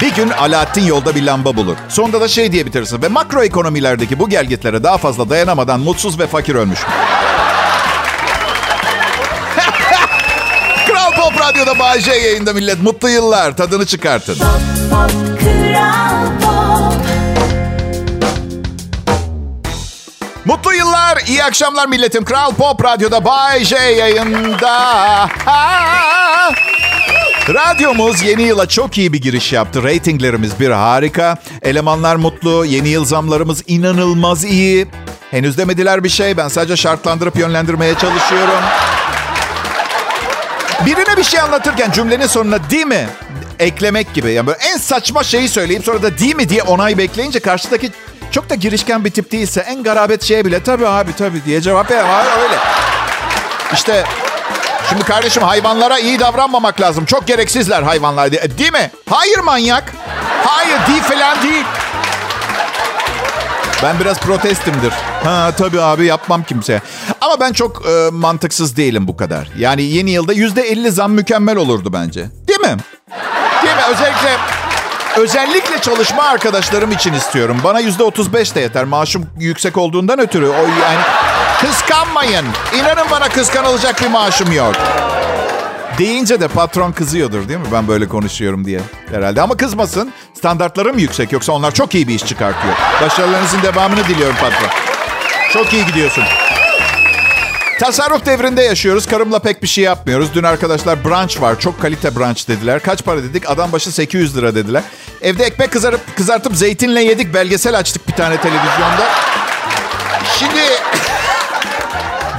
Bir 0.00 0.14
gün 0.14 0.28
Alaaddin 0.30 0.86
yolda 0.86 1.14
bir 1.14 1.22
lamba 1.22 1.56
bulur. 1.56 1.76
Sonunda 1.88 2.20
da 2.20 2.28
şey 2.28 2.52
diye 2.52 2.66
bitirsin. 2.66 3.02
Ve 3.02 3.08
makro 3.08 3.42
ekonomilerdeki 3.42 4.18
bu 4.18 4.28
gelgitlere 4.28 4.82
daha 4.84 4.98
fazla 4.98 5.30
dayanamadan 5.30 5.80
mutsuz 5.80 6.18
ve 6.18 6.26
fakir 6.26 6.54
ölmüş. 6.54 6.78
Kral 10.86 11.12
Pop 11.12 11.40
Radyo'da 11.40 11.78
Bağcay 11.78 12.22
yayında 12.22 12.52
millet. 12.52 12.82
Mutlu 12.82 13.08
yıllar. 13.08 13.56
Tadını 13.56 13.86
çıkartın. 13.86 14.34
Pop, 14.38 14.48
pop, 14.90 15.10
Kral 15.40 16.26
Pop. 16.42 16.94
Mutlu 20.44 20.74
yıllar, 20.74 21.18
iyi 21.28 21.44
akşamlar 21.44 21.86
milletim. 21.86 22.24
Kral 22.24 22.54
Pop 22.54 22.84
Radyo'da 22.84 23.24
Bay 23.24 23.64
J 23.64 23.76
yayında. 23.76 24.78
Ha! 25.44 26.50
Radyomuz 27.54 28.22
yeni 28.22 28.42
yıla 28.42 28.66
çok 28.66 28.98
iyi 28.98 29.12
bir 29.12 29.20
giriş 29.20 29.52
yaptı. 29.52 29.82
Ratinglerimiz 29.82 30.60
bir 30.60 30.70
harika. 30.70 31.36
Elemanlar 31.62 32.16
mutlu. 32.16 32.64
Yeni 32.64 32.88
yıl 32.88 33.04
zamlarımız 33.04 33.62
inanılmaz 33.66 34.44
iyi. 34.44 34.86
Henüz 35.30 35.58
demediler 35.58 36.04
bir 36.04 36.08
şey. 36.08 36.36
Ben 36.36 36.48
sadece 36.48 36.76
şartlandırıp 36.76 37.36
yönlendirmeye 37.36 37.94
çalışıyorum. 37.94 38.64
Birine 40.86 41.16
bir 41.16 41.22
şey 41.22 41.40
anlatırken 41.40 41.90
cümlenin 41.90 42.26
sonuna 42.26 42.70
değil 42.70 42.86
mi? 42.86 43.08
Eklemek 43.58 44.14
gibi. 44.14 44.32
Yani 44.32 44.46
böyle 44.46 44.58
en 44.58 44.76
saçma 44.76 45.24
şeyi 45.24 45.48
söyleyip 45.48 45.84
sonra 45.84 46.02
da 46.02 46.18
değil 46.18 46.36
mi 46.36 46.48
diye 46.48 46.62
onay 46.62 46.98
bekleyince 46.98 47.40
karşıdaki 47.40 47.90
çok 48.30 48.50
da 48.50 48.54
girişken 48.54 49.04
bir 49.04 49.10
tip 49.10 49.32
değilse 49.32 49.60
en 49.60 49.82
garabet 49.82 50.22
şeye 50.22 50.44
bile 50.44 50.62
tabii 50.62 50.86
abi 50.88 51.12
tabii 51.16 51.44
diye 51.44 51.60
cevap 51.60 51.90
ver. 51.90 52.04
Öyle. 52.42 52.56
İşte 53.72 54.04
şimdi 54.88 55.04
kardeşim 55.04 55.42
hayvanlara 55.42 55.98
iyi 55.98 56.18
davranmamak 56.20 56.80
lazım. 56.80 57.04
Çok 57.04 57.26
gereksizler 57.26 57.82
hayvanlar 57.82 58.32
Değil 58.32 58.72
mi? 58.72 58.90
Hayır 59.10 59.38
manyak. 59.38 59.92
Hayır 60.44 60.86
değil 60.86 61.02
falan 61.02 61.42
değil. 61.42 61.64
Ben 63.82 64.00
biraz 64.00 64.20
protestimdir. 64.20 64.92
Ha 65.24 65.52
tabii 65.58 65.80
abi 65.80 66.06
yapmam 66.06 66.42
kimseye. 66.42 66.82
Ama 67.20 67.40
ben 67.40 67.52
çok 67.52 67.82
e, 67.86 68.10
mantıksız 68.12 68.76
değilim 68.76 69.08
bu 69.08 69.16
kadar. 69.16 69.48
Yani 69.58 69.82
yeni 69.82 70.10
yılda 70.10 70.32
yüzde 70.32 70.62
elli 70.62 70.90
zam 70.90 71.12
mükemmel 71.12 71.56
olurdu 71.56 71.92
bence. 71.92 72.20
Değil 72.48 72.60
mi? 72.60 72.76
Değil 73.62 73.76
mi? 73.76 73.82
Özellikle 73.90 74.36
özellikle 75.16 75.80
çalışma 75.80 76.22
arkadaşlarım 76.22 76.92
için 76.92 77.12
istiyorum. 77.12 77.60
Bana 77.64 77.80
yüzde 77.80 78.02
otuz 78.02 78.32
beş 78.32 78.54
de 78.54 78.60
yeter. 78.60 78.84
Maaşım 78.84 79.26
yüksek 79.38 79.76
olduğundan 79.76 80.18
ötürü. 80.20 80.48
O 80.48 80.62
yani 80.82 81.00
kıskanmayın. 81.60 82.46
İnanın 82.74 83.10
bana 83.10 83.28
kıskanılacak 83.28 84.02
bir 84.02 84.08
maaşım 84.08 84.52
yok. 84.52 84.74
Deyince 85.98 86.40
de 86.40 86.48
patron 86.48 86.92
kızıyordur 86.92 87.48
değil 87.48 87.60
mi? 87.60 87.66
Ben 87.72 87.88
böyle 87.88 88.08
konuşuyorum 88.08 88.64
diye 88.64 88.80
herhalde. 89.10 89.42
Ama 89.42 89.56
kızmasın. 89.56 90.12
Standartlarım 90.38 90.98
yüksek. 90.98 91.32
Yoksa 91.32 91.52
onlar 91.52 91.74
çok 91.74 91.94
iyi 91.94 92.08
bir 92.08 92.14
iş 92.14 92.24
çıkartıyor. 92.24 92.74
Başarılarınızın 93.02 93.62
devamını 93.62 94.04
diliyorum 94.08 94.36
patron. 94.40 94.68
Çok 95.52 95.72
iyi 95.72 95.86
gidiyorsun. 95.86 96.24
Tasarruf 97.80 98.26
devrinde 98.26 98.62
yaşıyoruz. 98.62 99.06
Karımla 99.06 99.38
pek 99.38 99.62
bir 99.62 99.68
şey 99.68 99.84
yapmıyoruz. 99.84 100.28
Dün 100.34 100.42
arkadaşlar 100.42 101.04
brunch 101.04 101.40
var. 101.40 101.60
Çok 101.60 101.82
kalite 101.82 102.16
brunch 102.16 102.48
dediler. 102.48 102.82
Kaç 102.82 103.04
para 103.04 103.22
dedik? 103.22 103.50
Adam 103.50 103.72
başı 103.72 103.92
800 103.92 104.36
lira 104.36 104.54
dediler. 104.54 104.82
Evde 105.22 105.44
ekmek 105.44 105.72
kızarıp 105.72 106.16
kızartıp 106.16 106.56
zeytinle 106.56 107.02
yedik. 107.02 107.34
Belgesel 107.34 107.78
açtık 107.78 108.08
bir 108.08 108.12
tane 108.12 108.36
televizyonda. 108.40 109.08
Şimdi 110.38 110.60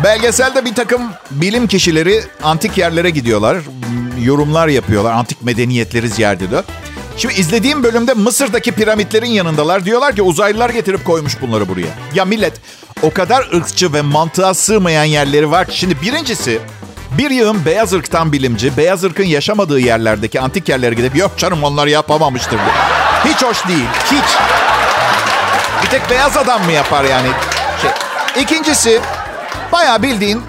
belgeselde 0.03 0.65
bir 0.65 0.75
takım 0.75 1.01
bilim 1.32 1.68
kişileri 1.68 2.24
antik 2.44 2.77
yerlere 2.77 3.10
gidiyorlar. 3.10 3.58
Yorumlar 4.24 4.68
yapıyorlar. 4.68 5.12
Antik 5.12 5.44
medeniyetleri 5.44 6.10
ziyaret 6.10 6.41
ediyor. 6.41 6.63
Şimdi 7.18 7.34
izlediğim 7.34 7.84
bölümde 7.84 8.13
Mısır'daki 8.13 8.72
piramitlerin 8.72 9.29
yanındalar. 9.29 9.86
Diyorlar 9.86 10.15
ki 10.15 10.22
uzaylılar 10.22 10.70
getirip 10.70 11.06
koymuş 11.06 11.41
bunları 11.41 11.70
buraya. 11.70 11.88
Ya 12.13 12.25
millet 12.25 12.53
o 13.01 13.13
kadar 13.13 13.48
ırkçı 13.53 13.94
ve 13.94 14.01
mantığa 14.01 14.53
sığmayan 14.53 15.03
yerleri 15.03 15.51
var 15.51 15.68
ki. 15.68 15.77
Şimdi 15.77 16.01
birincisi 16.01 16.60
bir 17.18 17.32
yığın 17.32 17.65
beyaz 17.65 17.94
ırktan 17.94 18.32
bilimci, 18.32 18.77
beyaz 18.77 19.03
ırkın 19.03 19.24
yaşamadığı 19.24 19.79
yerlerdeki 19.79 20.41
antik 20.41 20.70
yerlere 20.70 20.96
gidip 20.96 21.15
yok 21.15 21.32
canım 21.38 21.63
onlar 21.63 21.88
yapamamıştır. 21.88 22.60
Hiç 23.25 23.44
hoş 23.44 23.68
değil, 23.68 23.86
hiç. 24.06 24.36
bir 25.84 25.89
tek 25.89 26.10
beyaz 26.10 26.38
adam 26.38 26.65
mı 26.65 26.72
yapar 26.72 27.03
yani? 27.03 27.27
Şey. 27.82 27.91
İkincisi 28.44 29.01
bayağı 29.72 30.04
bildiğin 30.04 30.42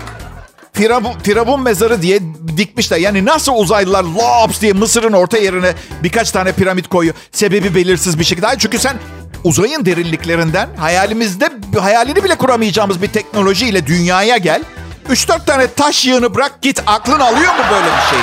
Firavun, 0.72 1.18
Firavun 1.22 1.62
mezarı 1.62 2.02
diye 2.02 2.20
dikmişler. 2.56 2.98
Yani 2.98 3.24
nasıl 3.24 3.52
uzaylılar 3.52 4.04
lops 4.04 4.60
diye 4.60 4.72
Mısır'ın 4.72 5.12
orta 5.12 5.38
yerine 5.38 5.74
birkaç 6.02 6.30
tane 6.30 6.52
piramit 6.52 6.88
koyuyor. 6.88 7.14
Sebebi 7.32 7.74
belirsiz 7.74 8.18
bir 8.18 8.24
şekilde. 8.24 8.46
Çünkü 8.58 8.78
sen 8.78 8.96
uzayın 9.44 9.84
derinliklerinden 9.86 10.68
hayalimizde 10.76 11.50
hayalini 11.80 12.24
bile 12.24 12.34
kuramayacağımız 12.34 13.02
bir 13.02 13.08
teknolojiyle 13.08 13.86
dünyaya 13.86 14.36
gel. 14.36 14.62
3-4 15.10 15.44
tane 15.44 15.66
taş 15.66 16.06
yığını 16.06 16.34
bırak 16.34 16.62
git. 16.62 16.82
Aklın 16.86 17.20
alıyor 17.20 17.54
mu 17.54 17.62
böyle 17.70 17.86
bir 17.86 18.10
şeyi? 18.10 18.22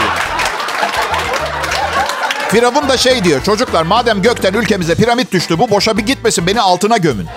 Firavun 2.49 2.89
da 2.89 2.97
şey 2.97 3.23
diyor. 3.23 3.43
Çocuklar 3.43 3.83
madem 3.83 4.21
gökten 4.21 4.53
ülkemize 4.53 4.95
piramit 4.95 5.31
düştü 5.31 5.59
bu 5.59 5.69
boşa 5.69 5.97
bir 5.97 6.05
gitmesin 6.05 6.47
beni 6.47 6.61
altına 6.61 6.97
gömün. 6.97 7.27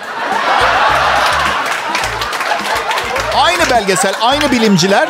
Aynı 3.51 3.69
belgesel, 3.69 4.13
aynı 4.21 4.51
bilimciler 4.51 5.09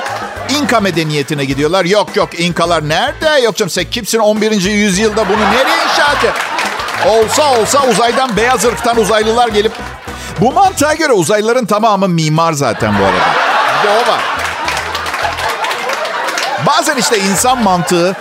İnka 0.49 0.79
medeniyetine 0.79 1.45
gidiyorlar. 1.45 1.85
Yok 1.85 2.15
yok 2.15 2.39
İnkalar 2.39 2.89
nerede? 2.89 3.41
Yok 3.43 3.57
canım 3.57 3.69
sen 3.69 3.85
kimsin 3.91 4.19
11. 4.19 4.51
yüzyılda 4.61 5.29
bunu 5.29 5.41
nereye 5.51 5.83
inşa 5.83 6.11
edeceksin? 6.13 6.41
Olsa 7.09 7.59
olsa 7.59 7.87
uzaydan 7.87 8.37
beyaz 8.37 8.65
ırktan 8.65 8.97
uzaylılar 8.97 9.47
gelip... 9.47 9.71
Bu 10.41 10.51
mantığa 10.51 10.93
göre 10.93 11.13
uzaylıların 11.13 11.65
tamamı 11.65 12.07
mimar 12.07 12.53
zaten 12.53 12.93
bu 12.99 13.03
arada. 13.03 13.25
Bir 13.83 13.87
de 13.87 13.91
o 13.93 14.11
var. 14.11 14.19
Bazen 16.67 16.97
işte 16.97 17.19
insan 17.19 17.63
mantığı 17.63 18.15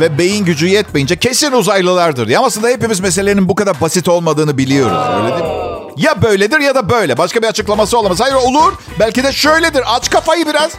ve 0.00 0.18
beyin 0.18 0.44
gücü 0.44 0.66
yetmeyince 0.66 1.16
kesin 1.16 1.52
uzaylılardır. 1.52 2.28
Ya 2.28 2.40
aslında 2.40 2.68
hepimiz 2.68 3.00
meselenin 3.00 3.48
bu 3.48 3.54
kadar 3.54 3.80
basit 3.80 4.08
olmadığını 4.08 4.58
biliyoruz. 4.58 4.98
Öyle 5.16 5.32
değil 5.34 5.44
mi? 5.44 5.79
Ya 5.96 6.22
böyledir 6.22 6.60
ya 6.60 6.74
da 6.74 6.88
böyle. 6.90 7.18
Başka 7.18 7.42
bir 7.42 7.46
açıklaması 7.46 7.98
olamaz. 7.98 8.20
Hayır 8.20 8.34
olur. 8.34 8.72
Belki 9.00 9.24
de 9.24 9.32
şöyledir. 9.32 9.82
Aç 9.86 10.10
kafayı 10.10 10.46
biraz. 10.46 10.72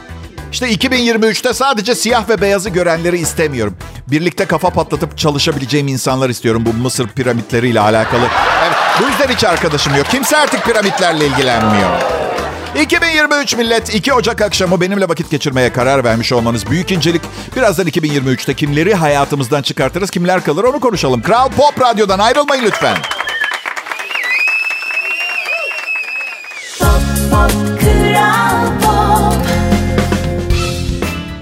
İşte 0.52 0.74
2023'te 0.74 1.54
sadece 1.54 1.96
siyah 1.96 2.30
ve 2.30 2.42
beyazı 2.42 2.70
görenleri 2.70 3.18
istemiyorum. 3.18 3.78
Birlikte 4.08 4.46
kafa 4.46 4.70
patlatıp 4.70 5.18
çalışabileceğim 5.18 5.88
insanlar 5.88 6.30
istiyorum 6.30 6.64
bu 6.66 6.74
Mısır 6.74 7.08
piramitleriyle 7.08 7.80
alakalı. 7.80 8.24
Evet, 8.64 8.78
bu 9.02 9.08
yüzden 9.08 9.36
hiç 9.36 9.44
arkadaşım 9.44 9.96
yok. 9.96 10.06
Kimse 10.12 10.38
artık 10.38 10.66
piramitlerle 10.66 11.26
ilgilenmiyor. 11.28 11.90
2023 12.82 13.56
millet 13.56 13.96
2 13.96 14.14
Ocak 14.14 14.42
akşamı 14.42 14.82
benimle 14.82 15.10
vakit 15.10 15.32
geçirmeye 15.32 15.74
karar 15.74 16.04
vermiş 16.04 16.32
olmanız 16.34 16.70
büyük 16.70 16.92
incelik. 16.92 17.22
Birazdan 17.56 17.88
2023'te 17.88 18.54
kimleri 18.54 18.94
hayatımızdan 18.94 19.62
çıkartırız, 19.62 20.12
kimler 20.12 20.44
kalır 20.44 20.64
onu 20.64 20.80
konuşalım. 20.80 21.22
Kral 21.22 21.50
Pop 21.50 21.82
Radyo'dan 21.82 22.20
ayrılmayın 22.20 22.64
lütfen. 22.64 22.98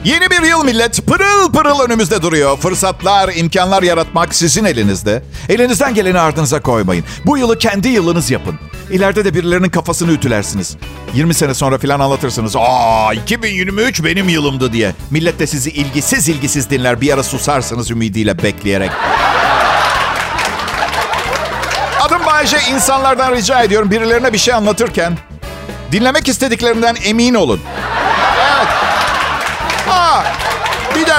Yeni 0.03 0.29
bir 0.29 0.41
yıl 0.41 0.63
millet 0.65 1.05
pırıl 1.07 1.51
pırıl 1.53 1.79
önümüzde 1.79 2.21
duruyor. 2.21 2.57
Fırsatlar, 2.57 3.31
imkanlar 3.35 3.83
yaratmak 3.83 4.35
sizin 4.35 4.65
elinizde. 4.65 5.23
Elinizden 5.49 5.93
geleni 5.93 6.19
ardınıza 6.19 6.61
koymayın. 6.61 7.03
Bu 7.25 7.37
yılı 7.37 7.57
kendi 7.57 7.87
yılınız 7.87 8.31
yapın. 8.31 8.59
İleride 8.91 9.25
de 9.25 9.33
birilerinin 9.33 9.69
kafasını 9.69 10.11
ütülersiniz. 10.11 10.77
20 11.13 11.33
sene 11.33 11.53
sonra 11.53 11.77
filan 11.77 11.99
anlatırsınız. 11.99 12.55
Aa 12.57 13.13
2023 13.13 14.03
benim 14.03 14.29
yılımdı 14.29 14.73
diye. 14.73 14.93
Millet 15.11 15.39
de 15.39 15.47
sizi 15.47 15.69
ilgisiz 15.69 16.29
ilgisiz 16.29 16.69
dinler. 16.69 17.01
Bir 17.01 17.13
ara 17.13 17.23
susarsınız 17.23 17.91
ümidiyle 17.91 18.43
bekleyerek. 18.43 18.91
Adım 22.01 22.25
Bayece. 22.25 22.57
insanlardan 22.73 23.35
rica 23.35 23.63
ediyorum 23.63 23.91
birilerine 23.91 24.33
bir 24.33 24.37
şey 24.37 24.53
anlatırken 24.53 25.17
dinlemek 25.91 26.27
istediklerinden 26.27 26.95
emin 27.05 27.33
olun. 27.33 27.59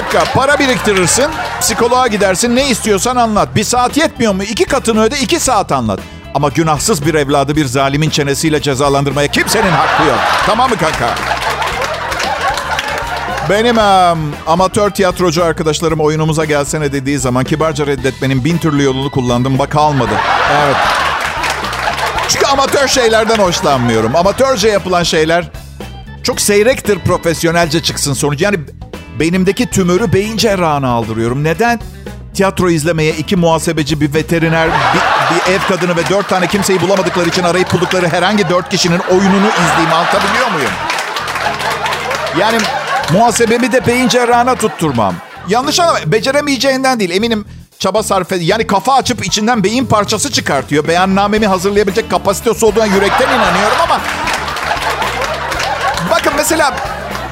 Dakika 0.00 0.24
para 0.34 0.58
biriktirirsin, 0.58 1.26
psikoloğa 1.60 2.06
gidersin 2.06 2.56
ne 2.56 2.68
istiyorsan 2.68 3.16
anlat. 3.16 3.48
Bir 3.56 3.64
saat 3.64 3.96
yetmiyor 3.96 4.34
mu? 4.34 4.42
İki 4.42 4.64
katını 4.64 5.02
öde 5.02 5.18
iki 5.18 5.40
saat 5.40 5.72
anlat. 5.72 6.00
Ama 6.34 6.48
günahsız 6.48 7.06
bir 7.06 7.14
evladı 7.14 7.56
bir 7.56 7.64
zalimin 7.64 8.10
çenesiyle 8.10 8.62
cezalandırmaya 8.62 9.28
kimsenin 9.28 9.70
hakkı 9.70 10.08
yok. 10.08 10.18
Tamam 10.46 10.70
mı 10.70 10.76
kanka? 10.76 11.14
Benim 13.50 13.78
em, 13.78 14.18
amatör 14.46 14.90
tiyatrocu 14.90 15.44
arkadaşlarım 15.44 16.00
oyunumuza 16.00 16.44
gelsene 16.44 16.92
dediği 16.92 17.18
zaman 17.18 17.44
kibarca 17.44 17.86
reddetmenin 17.86 18.44
bin 18.44 18.58
türlü 18.58 18.82
yolunu 18.82 19.10
kullandım. 19.10 19.58
Bak 19.58 19.76
almadı. 19.76 20.14
Evet. 20.64 20.76
Çünkü 22.28 22.46
amatör 22.46 22.88
şeylerden 22.88 23.38
hoşlanmıyorum. 23.38 24.16
Amatörce 24.16 24.68
yapılan 24.68 25.02
şeyler 25.02 25.50
çok 26.22 26.40
seyrektir 26.40 26.98
profesyonelce 26.98 27.82
çıksın 27.82 28.12
sonuç. 28.12 28.40
Yani 28.40 28.58
beynimdeki 29.18 29.70
tümörü 29.70 30.12
beyin 30.12 30.36
cerrahına 30.36 30.88
aldırıyorum. 30.88 31.44
Neden? 31.44 31.80
Tiyatro 32.34 32.70
izlemeye 32.70 33.12
iki 33.12 33.36
muhasebeci, 33.36 34.00
bir 34.00 34.14
veteriner, 34.14 34.68
bir, 34.68 35.36
bir 35.36 35.52
ev 35.52 35.58
kadını 35.68 35.96
ve 35.96 36.08
dört 36.10 36.28
tane 36.28 36.46
kimseyi 36.46 36.80
bulamadıkları 36.80 37.28
için 37.28 37.42
arayıp 37.42 37.72
buldukları 37.72 38.08
herhangi 38.08 38.48
dört 38.48 38.68
kişinin 38.68 38.98
oyununu 38.98 39.48
izleyeyim. 39.48 39.92
Anlatabiliyor 39.94 40.50
muyum? 40.50 40.70
Yani 42.38 42.58
muhasebemi 43.12 43.72
de 43.72 43.86
beyin 43.86 44.08
cerrahına 44.08 44.54
tutturmam. 44.54 45.14
Yanlış 45.48 45.80
anlama. 45.80 45.98
Beceremeyeceğinden 46.06 47.00
değil. 47.00 47.10
Eminim 47.10 47.44
çaba 47.78 48.02
sarf 48.02 48.32
ed- 48.32 48.42
Yani 48.42 48.66
kafa 48.66 48.94
açıp 48.94 49.26
içinden 49.26 49.64
beyin 49.64 49.86
parçası 49.86 50.32
çıkartıyor. 50.32 50.88
Beyannamemi 50.88 51.46
hazırlayabilecek 51.46 52.10
kapasitesi 52.10 52.66
olduğuna 52.66 52.86
yürekten 52.86 53.28
inanıyorum 53.28 53.76
ama... 53.82 54.00
Bakın 56.10 56.32
mesela 56.36 56.74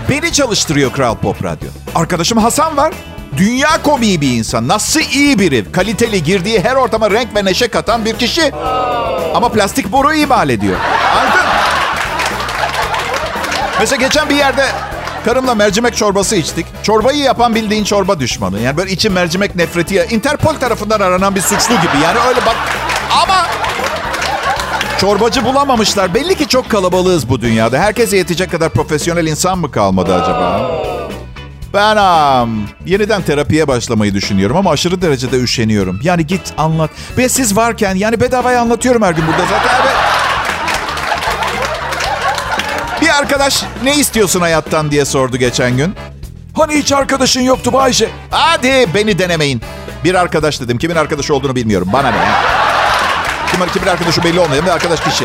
beni 0.09 0.33
çalıştırıyor 0.33 0.93
Kral 0.93 1.15
Pop 1.15 1.45
Radyo. 1.45 1.69
Arkadaşım 1.95 2.39
Hasan 2.39 2.77
var. 2.77 2.93
Dünya 3.37 3.83
komiği 3.83 4.21
bir 4.21 4.31
insan. 4.31 4.69
Nasıl 4.69 5.01
iyi 5.01 5.39
biri. 5.39 5.73
Kaliteli 5.73 6.23
girdiği 6.23 6.61
her 6.61 6.75
ortama 6.77 7.11
renk 7.11 7.37
ve 7.37 7.45
neşe 7.45 7.69
katan 7.69 8.05
bir 8.05 8.17
kişi. 8.17 8.53
Ama 9.35 9.49
plastik 9.49 9.93
boru 9.93 10.15
imal 10.15 10.49
ediyor. 10.49 10.77
Anladın? 11.17 11.45
Mesela 13.81 13.97
geçen 14.07 14.29
bir 14.29 14.35
yerde 14.35 14.67
karımla 15.25 15.55
mercimek 15.55 15.97
çorbası 15.97 16.37
içtik. 16.37 16.67
Çorbayı 16.83 17.19
yapan 17.19 17.55
bildiğin 17.55 17.85
çorba 17.85 18.21
düşmanı. 18.21 18.61
Yani 18.61 18.77
böyle 18.77 18.91
içi 18.91 19.11
mercimek 19.11 19.57
nefreti. 19.57 20.07
Interpol 20.11 20.55
tarafından 20.55 21.01
aranan 21.01 21.35
bir 21.35 21.41
suçlu 21.41 21.75
gibi. 21.75 22.03
Yani 22.05 22.19
öyle 22.29 22.41
bak. 22.47 22.57
Ama 23.23 23.47
çorbacı 25.01 25.45
bulamamışlar. 25.45 26.15
Belli 26.15 26.35
ki 26.35 26.49
çok 26.49 26.71
kalabalığız 26.71 27.29
bu 27.29 27.41
dünyada. 27.41 27.79
Herkese 27.79 28.17
yetecek 28.17 28.51
kadar 28.51 28.71
profesyonel 28.71 29.27
insan 29.27 29.59
mı 29.59 29.71
kalmadı 29.71 30.15
acaba? 30.15 30.71
Ben 31.75 31.97
am, 31.97 32.51
yeniden 32.87 33.23
terapiye 33.23 33.69
başlamayı 33.69 34.15
düşünüyorum 34.15 34.57
ama 34.57 34.71
aşırı 34.71 35.03
derecede 35.03 35.37
üşeniyorum. 35.37 36.01
Yani 36.03 36.27
git 36.27 36.53
anlat. 36.59 36.91
Ve 37.19 37.29
siz 37.29 37.57
varken 37.57 37.95
yani 37.95 38.21
bedavaya 38.21 38.61
anlatıyorum 38.61 39.03
her 39.03 39.13
gün 39.13 39.27
burada 39.27 39.43
zaten. 39.43 39.81
Evet. 39.83 39.97
Bir 43.01 43.19
arkadaş 43.19 43.63
ne 43.85 43.97
istiyorsun 43.97 44.41
hayattan 44.41 44.91
diye 44.91 45.05
sordu 45.05 45.37
geçen 45.37 45.77
gün. 45.77 45.95
Hani 46.55 46.75
hiç 46.75 46.93
arkadaşın 46.93 47.41
yoktu 47.41 47.73
Bayce? 47.73 48.09
Hadi 48.31 48.87
beni 48.95 49.19
denemeyin. 49.19 49.63
Bir 50.05 50.15
arkadaş 50.15 50.61
dedim. 50.61 50.79
Kimin 50.79 50.97
arkadaşı 50.97 51.35
olduğunu 51.35 51.57
bilmiyorum. 51.57 51.89
Bana 51.93 52.11
ne? 52.11 52.48
Kim, 53.53 53.67
kimin 53.73 53.87
arkadaşı 53.87 54.25
belli 54.25 54.41
olmayan 54.41 54.67
bir 54.67 54.71
arkadaş 54.71 55.01
kişi. 55.01 55.25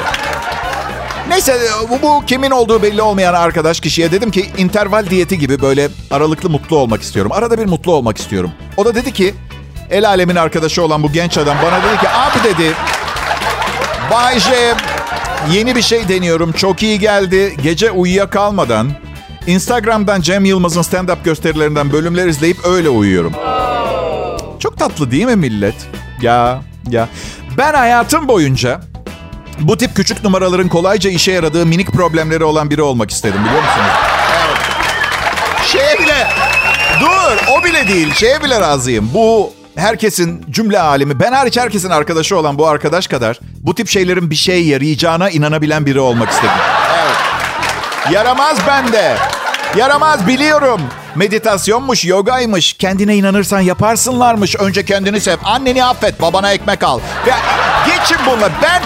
Neyse 1.29 1.59
bu, 1.89 2.01
bu 2.01 2.25
kimin 2.25 2.51
olduğu 2.51 2.83
belli 2.83 3.01
olmayan 3.01 3.33
arkadaş 3.33 3.79
kişiye 3.79 4.11
dedim 4.11 4.31
ki 4.31 4.49
interval 4.57 5.09
diyeti 5.09 5.39
gibi 5.39 5.61
böyle 5.61 5.89
aralıklı 6.11 6.49
mutlu 6.49 6.77
olmak 6.77 7.01
istiyorum. 7.01 7.31
Arada 7.31 7.57
bir 7.57 7.65
mutlu 7.65 7.91
olmak 7.91 8.17
istiyorum. 8.17 8.51
O 8.77 8.85
da 8.85 8.95
dedi 8.95 9.13
ki 9.13 9.33
el 9.89 10.07
alemin 10.07 10.35
arkadaşı 10.35 10.83
olan 10.83 11.03
bu 11.03 11.11
genç 11.11 11.37
adam 11.37 11.57
bana 11.63 11.83
dedi 11.83 12.01
ki 12.01 12.09
abi 12.09 12.43
dedi 12.43 12.73
Bay 14.11 14.39
yeni 15.51 15.75
bir 15.75 15.81
şey 15.81 16.07
deniyorum 16.07 16.51
çok 16.51 16.83
iyi 16.83 16.99
geldi. 16.99 17.55
Gece 17.63 17.91
uyuyakalmadan 17.91 18.91
Instagram'dan 19.47 20.21
Cem 20.21 20.45
Yılmaz'ın 20.45 20.81
stand-up 20.81 21.23
gösterilerinden 21.23 21.91
bölümler 21.91 22.27
izleyip 22.27 22.65
öyle 22.65 22.89
uyuyorum. 22.89 23.33
Çok 24.59 24.77
tatlı 24.77 25.11
değil 25.11 25.25
mi 25.25 25.35
millet? 25.35 25.75
Ya 26.21 26.61
ya. 26.89 27.09
Ben 27.57 27.73
hayatım 27.73 28.27
boyunca 28.27 28.81
bu 29.59 29.77
tip 29.77 29.95
küçük 29.95 30.23
numaraların 30.23 30.69
kolayca 30.69 31.09
işe 31.09 31.31
yaradığı 31.31 31.65
minik 31.65 31.91
problemleri 31.91 32.43
olan 32.43 32.69
biri 32.69 32.81
olmak 32.81 33.11
istedim 33.11 33.39
biliyor 33.45 33.63
musunuz? 33.63 33.87
Evet. 34.45 34.57
Şeye 35.65 35.99
bile... 35.99 36.27
Dur 37.01 37.47
o 37.51 37.63
bile 37.63 37.87
değil. 37.87 38.13
Şeye 38.13 38.43
bile 38.43 38.59
razıyım. 38.61 39.09
Bu 39.13 39.53
herkesin 39.75 40.45
cümle 40.49 40.79
alemi, 40.79 41.19
ben 41.19 41.31
hariç 41.31 41.57
herkesin 41.57 41.89
arkadaşı 41.89 42.37
olan 42.37 42.57
bu 42.57 42.67
arkadaş 42.67 43.07
kadar 43.07 43.39
bu 43.59 43.75
tip 43.75 43.87
şeylerin 43.87 44.29
bir 44.29 44.35
şeye 44.35 44.63
yarayacağına 44.63 45.29
inanabilen 45.29 45.85
biri 45.85 45.99
olmak 45.99 46.29
istedim. 46.29 46.49
Evet. 46.97 47.15
Yaramaz 48.13 48.57
bende. 48.67 49.17
Yaramaz 49.77 50.27
biliyorum. 50.27 50.81
Meditasyonmuş, 51.15 52.05
yogaymış. 52.05 52.73
Kendine 52.73 53.15
inanırsan 53.15 53.59
yaparsınlarmış. 53.59 54.55
Önce 54.55 54.85
kendini 54.85 55.21
sev. 55.21 55.37
Anneni 55.43 55.85
affet, 55.85 56.21
babana 56.21 56.51
ekmek 56.53 56.83
al. 56.83 56.99
Ve 57.27 57.31
geçin 57.85 58.17
bunlar. 58.25 58.51
Ben 58.61 58.81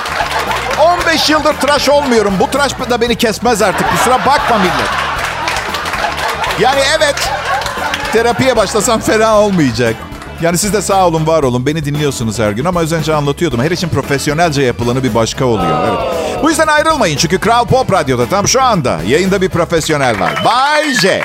15 1.06 1.30
yıldır 1.30 1.54
tıraş 1.54 1.90
olmuyorum. 1.90 2.34
Bu 2.40 2.52
tıraş 2.52 2.72
da 2.90 3.02
beni 3.02 3.16
kesmez 3.16 3.62
artık. 3.62 3.90
Kusura 3.92 4.20
bakma 4.26 4.58
millet. 4.58 4.90
Yani 6.60 6.82
evet 6.98 7.16
terapiye 8.14 8.56
başlasam 8.56 9.00
fena 9.00 9.42
olmayacak. 9.42 9.96
Yani 10.42 10.58
siz 10.58 10.74
de 10.74 10.82
sağ 10.82 11.08
olun, 11.08 11.28
var 11.28 11.44
olun. 11.44 11.66
Beni 11.66 11.86
dinliyorsunuz 11.86 12.40
her 12.40 12.52
gün 12.52 12.66
ama 12.66 12.80
az 12.80 12.92
önce 12.92 13.16
anlatıyordum. 13.16 13.62
Her 13.62 13.72
için 13.72 13.90
profesyonelce 13.90 14.62
yapılanı 14.62 15.04
bir 15.04 15.16
başka 15.16 15.46
oluyor. 15.46 15.88
Evet. 15.88 16.44
Bu 16.44 16.50
yüzden 16.50 16.68
ayrılmayın 16.68 17.18
çünkü 17.18 17.40
Kral 17.40 17.66
Pop 17.66 17.92
Radyo'da 17.94 18.26
tam 18.26 18.48
şu 18.48 18.62
anda 18.62 19.00
yayında 19.08 19.42
bir 19.42 19.50
profesyonel 19.50 20.20
var. 20.20 20.42
Bay 20.46 20.94
J. 20.94 21.24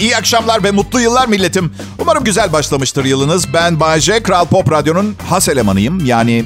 İyi 0.00 0.16
akşamlar 0.16 0.64
ve 0.64 0.70
mutlu 0.70 1.00
yıllar 1.00 1.26
milletim. 1.28 1.74
Umarım 1.98 2.24
güzel 2.24 2.52
başlamıştır 2.52 3.04
yılınız. 3.04 3.54
Ben 3.54 3.80
Bay 3.80 4.00
J, 4.00 4.22
Kral 4.22 4.44
Pop 4.46 4.70
Radyo'nun 4.72 5.16
has 5.28 5.48
elemanıyım. 5.48 6.06
Yani 6.06 6.44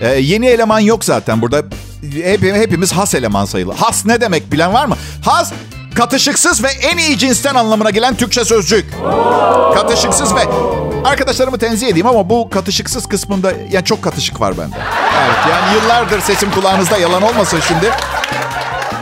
e, 0.00 0.08
yeni 0.08 0.46
eleman 0.46 0.80
yok 0.80 1.04
zaten 1.04 1.42
burada. 1.42 1.62
Hep, 2.22 2.42
hepimiz 2.42 2.92
has 2.92 3.14
eleman 3.14 3.44
sayılı. 3.44 3.72
Has 3.72 4.06
ne 4.06 4.20
demek 4.20 4.52
bilen 4.52 4.74
var 4.74 4.86
mı? 4.86 4.96
Has 5.24 5.52
katışıksız 5.94 6.64
ve 6.64 6.68
en 6.68 6.96
iyi 6.98 7.18
cinsten 7.18 7.54
anlamına 7.54 7.90
gelen 7.90 8.16
Türkçe 8.16 8.44
sözcük. 8.44 8.84
Katışıksız 9.74 10.34
ve 10.34 10.40
arkadaşlarımı 11.04 11.58
tenzih 11.58 11.88
edeyim 11.88 12.06
ama 12.06 12.30
bu 12.30 12.50
katışıksız 12.50 13.06
kısmında 13.06 13.52
yani 13.70 13.84
çok 13.84 14.02
katışık 14.02 14.40
var 14.40 14.58
bende. 14.58 14.76
Evet 15.24 15.36
yani 15.50 15.76
yıllardır 15.76 16.20
sesim 16.20 16.50
kulağınızda 16.50 16.98
yalan 16.98 17.22
olmasın 17.22 17.60
şimdi. 17.68 17.90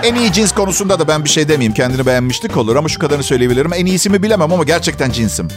En 0.07 0.15
iyi 0.15 0.33
cins 0.33 0.53
konusunda 0.53 0.99
da 0.99 1.09
ben 1.09 1.25
bir 1.25 1.29
şey 1.29 1.49
demeyeyim. 1.49 1.75
Kendini 1.75 2.07
beğenmişlik 2.07 2.57
olur 2.57 2.77
ama 2.77 2.89
şu 2.89 2.99
kadarını 2.99 3.23
söyleyebilirim. 3.23 3.73
En 3.73 3.87
iyisini 3.87 4.23
bilemem 4.23 4.53
ama 4.53 4.65
gerçekten 4.65 5.11
cinsim. 5.11 5.49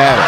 Evet. 0.00 0.24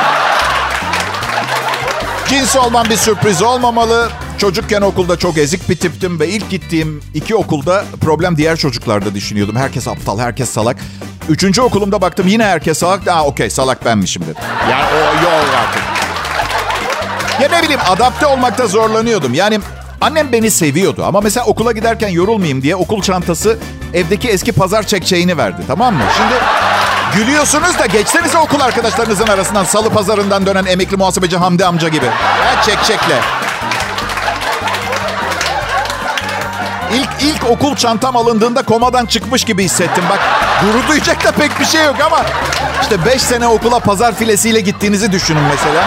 Cins 2.28 2.56
olmam 2.56 2.86
bir 2.90 2.96
sürpriz 2.96 3.42
olmamalı. 3.42 4.08
Çocukken 4.38 4.80
okulda 4.80 5.16
çok 5.16 5.38
ezik 5.38 5.68
bir 5.68 5.76
tiptim 5.76 6.20
ve 6.20 6.28
ilk 6.28 6.50
gittiğim 6.50 7.02
iki 7.14 7.36
okulda 7.36 7.84
problem 8.00 8.36
diğer 8.36 8.56
çocuklarda 8.56 9.14
düşünüyordum. 9.14 9.56
Herkes 9.56 9.88
aptal, 9.88 10.18
herkes 10.18 10.50
salak. 10.50 10.76
Üçüncü 11.28 11.60
okulumda 11.60 12.00
baktım 12.00 12.26
yine 12.28 12.44
herkes 12.44 12.78
salak. 12.78 13.08
Aa 13.08 13.24
okey 13.24 13.50
salak 13.50 13.84
benmişim 13.84 14.22
dedim. 14.22 14.42
Yani 14.70 14.84
o 14.94 15.24
yol 15.24 15.48
artık. 15.58 15.82
Ya 17.42 17.58
ne 17.58 17.62
bileyim 17.62 17.80
adapte 17.88 18.26
olmakta 18.26 18.66
zorlanıyordum. 18.66 19.34
Yani 19.34 19.60
annem 20.00 20.32
beni 20.32 20.50
seviyordu 20.50 21.04
ama 21.06 21.20
mesela 21.20 21.46
okula 21.46 21.72
giderken 21.72 22.08
yorulmayayım 22.08 22.62
diye 22.62 22.76
okul 22.76 23.02
çantası 23.02 23.58
evdeki 23.94 24.28
eski 24.28 24.52
pazar 24.52 24.82
çekçeğini 24.82 25.36
verdi 25.36 25.62
tamam 25.66 25.94
mı? 25.94 26.02
Şimdi 26.16 26.34
gülüyorsunuz 27.16 27.78
da 27.78 27.86
geçsenize 27.86 28.38
okul 28.38 28.60
arkadaşlarınızın 28.60 29.26
arasından 29.26 29.64
salı 29.64 29.90
pazarından 29.90 30.46
dönen 30.46 30.64
emekli 30.66 30.96
muhasebeci 30.96 31.36
Hamdi 31.36 31.66
amca 31.66 31.88
gibi. 31.88 32.06
Ha, 32.06 32.62
çekçekle. 32.62 33.20
İlk, 36.94 37.08
ilk 37.22 37.50
okul 37.50 37.76
çantam 37.76 38.16
alındığında 38.16 38.62
komadan 38.62 39.06
çıkmış 39.06 39.44
gibi 39.44 39.64
hissettim. 39.64 40.04
Bak 40.10 40.20
gurur 40.62 40.88
duyacak 40.88 41.24
da 41.24 41.32
pek 41.32 41.60
bir 41.60 41.64
şey 41.64 41.84
yok 41.84 41.96
ama 42.06 42.24
işte 42.82 43.04
5 43.06 43.22
sene 43.22 43.46
okula 43.46 43.78
pazar 43.78 44.14
filesiyle 44.14 44.60
gittiğinizi 44.60 45.12
düşünün 45.12 45.42
mesela. 45.42 45.84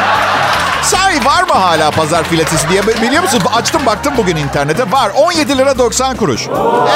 Sahi 0.84 1.26
var 1.26 1.44
mı 1.44 1.54
hala 1.54 1.92
pazar 1.92 2.24
filetisi 2.24 2.70
diye 2.70 2.88
biliyor 2.88 3.24
musunuz? 3.24 3.44
Açtım 3.54 3.86
baktım 3.86 4.14
bugün 4.18 4.36
internete. 4.36 4.92
Var 4.92 5.12
17 5.16 5.58
lira 5.58 5.78
90 5.78 6.18
kuruş. 6.18 6.48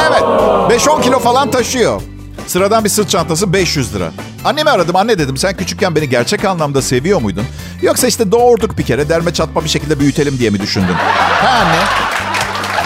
Evet 0.09 0.21
5-10 0.21 1.01
kilo 1.01 1.19
falan 1.19 1.51
taşıyor. 1.51 2.01
Sıradan 2.47 2.83
bir 2.83 2.89
sırt 2.89 3.09
çantası 3.09 3.53
500 3.53 3.95
lira. 3.95 4.11
Annemi 4.45 4.69
aradım. 4.69 4.95
Anne 4.95 5.17
dedim 5.19 5.37
sen 5.37 5.57
küçükken 5.57 5.95
beni 5.95 6.09
gerçek 6.09 6.45
anlamda 6.45 6.81
seviyor 6.81 7.21
muydun? 7.21 7.45
Yoksa 7.81 8.07
işte 8.07 8.31
doğurduk 8.31 8.77
bir 8.77 8.83
kere 8.83 9.09
derme 9.09 9.33
çatma 9.33 9.63
bir 9.63 9.69
şekilde 9.69 9.99
büyütelim 9.99 10.39
diye 10.39 10.49
mi 10.49 10.61
düşündün? 10.61 10.93
Ha 11.43 11.49
anne. 11.49 11.79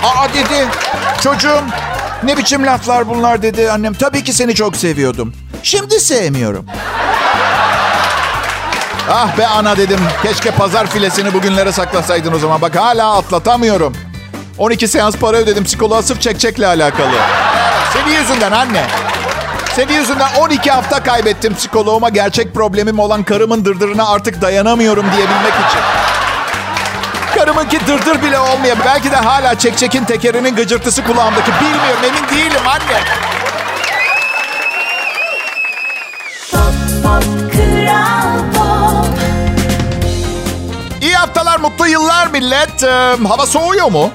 Aa 0.03 0.33
dedi. 0.33 0.67
Çocuğum 1.23 1.63
ne 2.23 2.37
biçim 2.37 2.65
laflar 2.65 3.09
bunlar 3.09 3.41
dedi 3.41 3.71
annem. 3.71 3.93
Tabii 3.93 4.23
ki 4.23 4.33
seni 4.33 4.55
çok 4.55 4.75
seviyordum. 4.75 5.33
Şimdi 5.63 5.99
sevmiyorum. 5.99 6.65
Ah 9.11 9.37
be 9.37 9.47
ana 9.47 9.77
dedim. 9.77 9.99
Keşke 10.23 10.51
pazar 10.51 10.87
filesini 10.87 11.33
bugünlere 11.33 11.71
saklasaydın 11.71 12.34
o 12.34 12.39
zaman. 12.39 12.62
Bak 12.62 12.75
hala 12.75 13.17
atlatamıyorum. 13.17 13.95
12 14.57 14.88
seans 14.88 15.15
para 15.15 15.38
ödedim 15.38 15.63
psikoloğa 15.63 16.01
sırf 16.01 16.21
çekçekle 16.21 16.67
alakalı. 16.67 17.15
Senin 17.93 18.15
yüzünden 18.15 18.51
anne. 18.51 18.84
Senin 19.75 19.93
yüzünden 19.93 20.29
12 20.39 20.71
hafta 20.71 21.03
kaybettim 21.03 21.55
psikoloğuma. 21.55 22.10
Gerçek 22.10 22.53
problemim 22.53 22.99
olan 22.99 23.23
karımın 23.23 23.65
dırdırına 23.65 24.10
artık 24.10 24.41
dayanamıyorum 24.41 25.05
diyebilmek 25.15 25.53
için. 25.53 25.81
Karımınki 27.36 27.88
dırdır 27.88 28.21
bile 28.23 28.39
olmuyor. 28.39 28.77
Belki 28.86 29.12
de 29.12 29.15
hala 29.15 29.60
çekçekin 29.60 30.05
tekerinin 30.05 30.55
gıcırtısı 30.55 31.03
kulağımdaki. 31.03 31.51
Bilmiyorum 31.62 32.01
emin 32.03 32.38
değilim 32.38 32.62
anne. 32.67 33.28
Mutlu 41.79 41.91
yıllar 41.91 42.27
millet. 42.27 42.83
Ee, 42.83 43.15
hava 43.27 43.45
soğuyor 43.45 43.91
mu? 43.91 44.11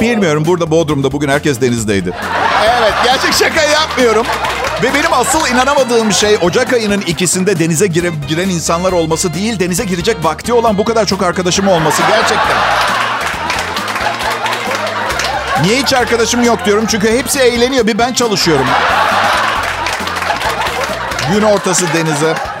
Bilmiyorum. 0.00 0.44
Burada 0.46 0.70
Bodrum'da 0.70 1.12
bugün 1.12 1.28
herkes 1.28 1.60
denizdeydi. 1.60 2.12
Evet, 2.64 2.92
gerçek 3.04 3.32
şaka 3.32 3.62
yapmıyorum. 3.62 4.26
Ve 4.82 4.94
benim 4.94 5.12
asıl 5.12 5.48
inanamadığım 5.48 6.12
şey 6.12 6.38
Ocak 6.42 6.72
ayının 6.72 7.00
ikisinde 7.00 7.58
denize 7.58 7.86
gire, 7.86 8.10
giren 8.28 8.48
insanlar 8.48 8.92
olması 8.92 9.34
değil, 9.34 9.60
denize 9.60 9.84
girecek 9.84 10.16
vakti 10.22 10.52
olan 10.52 10.78
bu 10.78 10.84
kadar 10.84 11.06
çok 11.06 11.22
arkadaşım 11.22 11.68
olması 11.68 12.02
gerçekten. 12.08 12.56
Niye 15.62 15.82
hiç 15.82 15.92
arkadaşım 15.92 16.44
yok 16.44 16.64
diyorum? 16.64 16.86
Çünkü 16.88 17.18
hepsi 17.18 17.40
eğleniyor. 17.40 17.86
Bir 17.86 17.98
ben 17.98 18.12
çalışıyorum. 18.12 18.66
Gün 21.32 21.42
ortası 21.42 21.86
denize. 21.94 22.53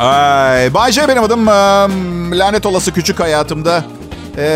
Ay, 0.00 0.74
Bayce 0.74 1.08
benim 1.08 1.22
adım. 1.22 1.46
Lanet 2.38 2.66
olası 2.66 2.92
küçük 2.92 3.20
hayatımda 3.20 3.84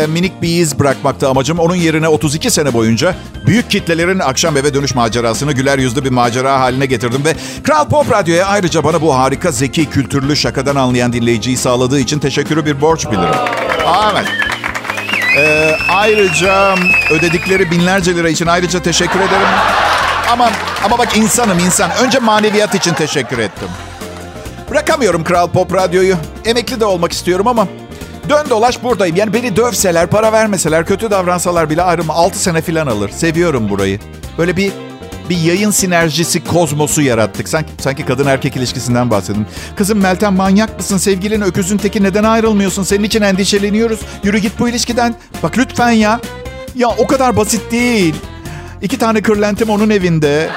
minik 0.07 0.41
bir 0.41 0.49
iz 0.49 0.79
bırakmakta 0.79 1.29
amacım. 1.29 1.59
Onun 1.59 1.75
yerine 1.75 2.07
32 2.07 2.51
sene 2.51 2.73
boyunca 2.73 3.15
büyük 3.45 3.71
kitlelerin 3.71 4.19
akşam 4.19 4.57
eve 4.57 4.73
dönüş 4.73 4.95
macerasını 4.95 5.51
güler 5.53 5.79
yüzlü 5.79 6.03
bir 6.03 6.09
macera 6.09 6.59
haline 6.59 6.85
getirdim. 6.85 7.25
Ve 7.25 7.35
Kral 7.63 7.85
Pop 7.89 8.11
Radyo'ya 8.11 8.45
ayrıca 8.45 8.83
bana 8.83 9.01
bu 9.01 9.15
harika, 9.15 9.51
zeki, 9.51 9.85
kültürlü, 9.89 10.35
şakadan 10.35 10.75
anlayan 10.75 11.13
dinleyiciyi 11.13 11.57
sağladığı 11.57 11.99
için 11.99 12.19
teşekkürü 12.19 12.65
bir 12.65 12.81
borç 12.81 13.05
bilirim. 13.05 13.35
Evet. 14.13 14.25
Ee, 15.37 15.75
ayrıca 15.89 16.75
ödedikleri 17.11 17.71
binlerce 17.71 18.15
lira 18.15 18.29
için 18.29 18.47
ayrıca 18.47 18.81
teşekkür 18.81 19.19
ederim. 19.19 19.47
Ama 20.31 20.49
ama 20.85 20.97
bak 20.97 21.17
insanım 21.17 21.59
insan. 21.59 21.91
Önce 21.91 22.19
maneviyat 22.19 22.75
için 22.75 22.93
teşekkür 22.93 23.37
ettim. 23.39 23.67
Bırakamıyorum 24.69 25.23
Kral 25.23 25.47
Pop 25.47 25.73
Radyo'yu. 25.73 26.15
Emekli 26.45 26.79
de 26.79 26.85
olmak 26.85 27.11
istiyorum 27.11 27.47
ama 27.47 27.67
dön 28.29 28.45
dolaş 28.49 28.83
buradayım. 28.83 29.15
Yani 29.15 29.33
beni 29.33 29.55
dövseler, 29.55 30.07
para 30.07 30.31
vermeseler, 30.31 30.85
kötü 30.85 31.11
davransalar 31.11 31.69
bile 31.69 31.81
ayrım 31.81 32.09
6 32.09 32.39
sene 32.39 32.61
falan 32.61 32.87
alır. 32.87 33.09
Seviyorum 33.09 33.69
burayı. 33.69 33.99
Böyle 34.37 34.57
bir 34.57 34.71
bir 35.29 35.37
yayın 35.37 35.71
sinerjisi 35.71 36.43
kozmosu 36.43 37.01
yarattık. 37.01 37.49
Sanki, 37.49 37.69
sanki 37.79 38.05
kadın 38.05 38.25
erkek 38.27 38.55
ilişkisinden 38.55 39.11
bahsedin. 39.11 39.47
Kızım 39.75 39.99
Meltem 39.99 40.35
manyak 40.35 40.77
mısın? 40.77 40.97
Sevgilin 40.97 41.41
öküzün 41.41 41.77
teki 41.77 42.03
neden 42.03 42.23
ayrılmıyorsun? 42.23 42.83
Senin 42.83 43.03
için 43.03 43.21
endişeleniyoruz. 43.21 43.99
Yürü 44.23 44.37
git 44.37 44.59
bu 44.59 44.69
ilişkiden. 44.69 45.15
Bak 45.43 45.57
lütfen 45.57 45.89
ya. 45.91 46.19
Ya 46.75 46.87
o 46.89 47.07
kadar 47.07 47.37
basit 47.37 47.71
değil. 47.71 48.15
İki 48.81 48.97
tane 48.97 49.21
kırlentim 49.21 49.69
onun 49.69 49.89
evinde. 49.89 50.49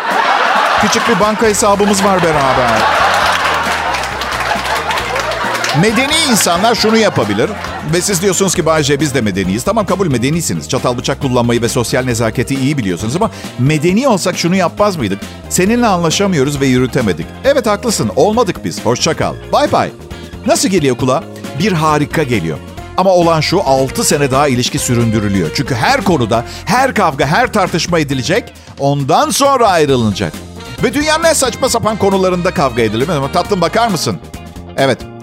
Küçük 0.81 1.09
bir 1.09 1.21
banka 1.21 1.47
hesabımız 1.47 2.05
var 2.05 2.23
beraber. 2.23 2.98
Medeni 5.81 6.13
insanlar 6.31 6.75
şunu 6.75 6.97
yapabilir. 6.97 7.51
Ve 7.93 8.01
siz 8.01 8.23
diyorsunuz 8.23 8.55
ki 8.55 8.67
Bayce 8.67 9.01
biz 9.01 9.15
de 9.15 9.21
medeniyiz. 9.21 9.65
Tamam 9.65 9.87
kabul 9.87 10.07
medenisiniz. 10.07 10.69
Çatal 10.69 10.99
bıçak 10.99 11.23
kullanmayı 11.23 11.63
ve 11.63 11.69
sosyal 11.69 12.05
nezaketi 12.05 12.55
iyi 12.55 12.79
biliyorsunuz 12.79 13.17
ama 13.17 13.31
medeni 13.59 14.09
olsak 14.09 14.39
şunu 14.39 14.57
yapmaz 14.57 14.97
mıydık? 14.97 15.19
Seninle 15.49 15.87
anlaşamıyoruz 15.87 16.61
ve 16.61 16.67
yürütemedik. 16.67 17.27
Evet 17.45 17.67
haklısın 17.67 18.11
olmadık 18.17 18.65
biz. 18.65 18.87
Hoşça 18.87 19.17
kal. 19.17 19.35
Bay 19.53 19.73
bay. 19.73 19.91
Nasıl 20.47 20.69
geliyor 20.69 20.97
kulağa? 20.97 21.25
Bir 21.59 21.73
harika 21.73 22.23
geliyor. 22.23 22.59
Ama 22.97 23.11
olan 23.11 23.41
şu 23.41 23.63
6 23.65 24.05
sene 24.05 24.31
daha 24.31 24.49
ilişki 24.49 24.79
süründürülüyor. 24.79 25.51
Çünkü 25.55 25.75
her 25.75 26.05
konuda, 26.05 26.45
her 26.65 26.95
kavga, 26.95 27.27
her 27.27 27.53
tartışma 27.53 27.99
edilecek. 27.99 28.55
Ondan 28.79 29.31
sonra 29.31 29.69
ayrılınacak. 29.69 30.33
Ve 30.83 30.95
dünyanın 30.95 31.25
en 31.25 31.33
saçma 31.33 31.69
sapan 31.69 31.97
konularında 31.97 32.55
kavga 32.55 32.83
edilir. 32.83 33.09
Tatlım 33.33 33.61
bakar 33.61 33.89
mısın? 33.89 34.19
Evet. 34.77 35.18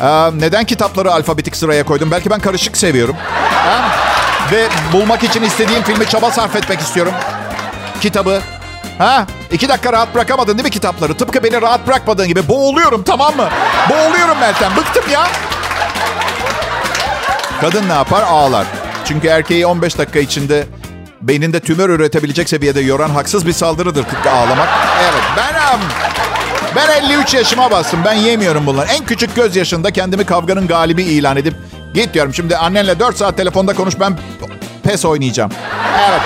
Aa, 0.00 0.30
neden 0.30 0.64
kitapları 0.64 1.12
alfabetik 1.12 1.56
sıraya 1.56 1.84
koydum? 1.84 2.10
Belki 2.10 2.30
ben 2.30 2.40
karışık 2.40 2.76
seviyorum. 2.76 3.16
Ha? 3.52 3.88
Ve 4.52 4.68
bulmak 4.92 5.22
için 5.22 5.42
istediğim 5.42 5.82
filmi 5.82 6.08
çaba 6.08 6.30
sarf 6.30 6.56
etmek 6.56 6.80
istiyorum. 6.80 7.12
Kitabı. 8.00 8.40
Ha? 8.98 9.26
İki 9.52 9.68
dakika 9.68 9.92
rahat 9.92 10.14
bırakamadın 10.14 10.52
değil 10.52 10.64
mi 10.64 10.70
kitapları? 10.70 11.14
Tıpkı 11.14 11.44
beni 11.44 11.62
rahat 11.62 11.86
bırakmadığın 11.86 12.28
gibi. 12.28 12.48
Boğuluyorum 12.48 13.02
tamam 13.02 13.36
mı? 13.36 13.48
Boğuluyorum 13.90 14.38
Meltem. 14.38 14.76
Bıktım 14.76 15.04
ya. 15.12 15.26
Kadın 17.60 17.88
ne 17.88 17.92
yapar? 17.92 18.22
Ağlar. 18.22 18.66
Çünkü 19.04 19.28
erkeği 19.28 19.66
15 19.66 19.98
dakika 19.98 20.18
içinde 20.18 20.66
beyninde 21.20 21.60
tümör 21.60 21.90
üretebilecek 21.90 22.48
seviyede 22.48 22.80
yoran 22.80 23.10
haksız 23.10 23.46
bir 23.46 23.52
saldırıdır 23.52 24.04
ağlamak. 24.30 24.68
Evet 25.02 25.22
benim. 25.36 25.80
Ben 26.76 27.04
53 27.04 27.34
yaşıma 27.34 27.70
bastım. 27.70 28.00
Ben 28.04 28.12
yemiyorum 28.12 28.66
bunları. 28.66 28.86
En 28.86 29.04
küçük 29.04 29.36
göz 29.36 29.56
yaşında 29.56 29.90
kendimi 29.90 30.26
kavganın 30.26 30.66
galibi 30.66 31.02
ilan 31.02 31.36
edip 31.36 31.54
git 31.94 32.14
diyorum. 32.14 32.34
Şimdi 32.34 32.56
annenle 32.56 33.00
4 33.00 33.16
saat 33.16 33.36
telefonda 33.36 33.74
konuş 33.74 34.00
ben 34.00 34.18
pes 34.82 35.04
oynayacağım. 35.04 35.50
Evet. 36.08 36.20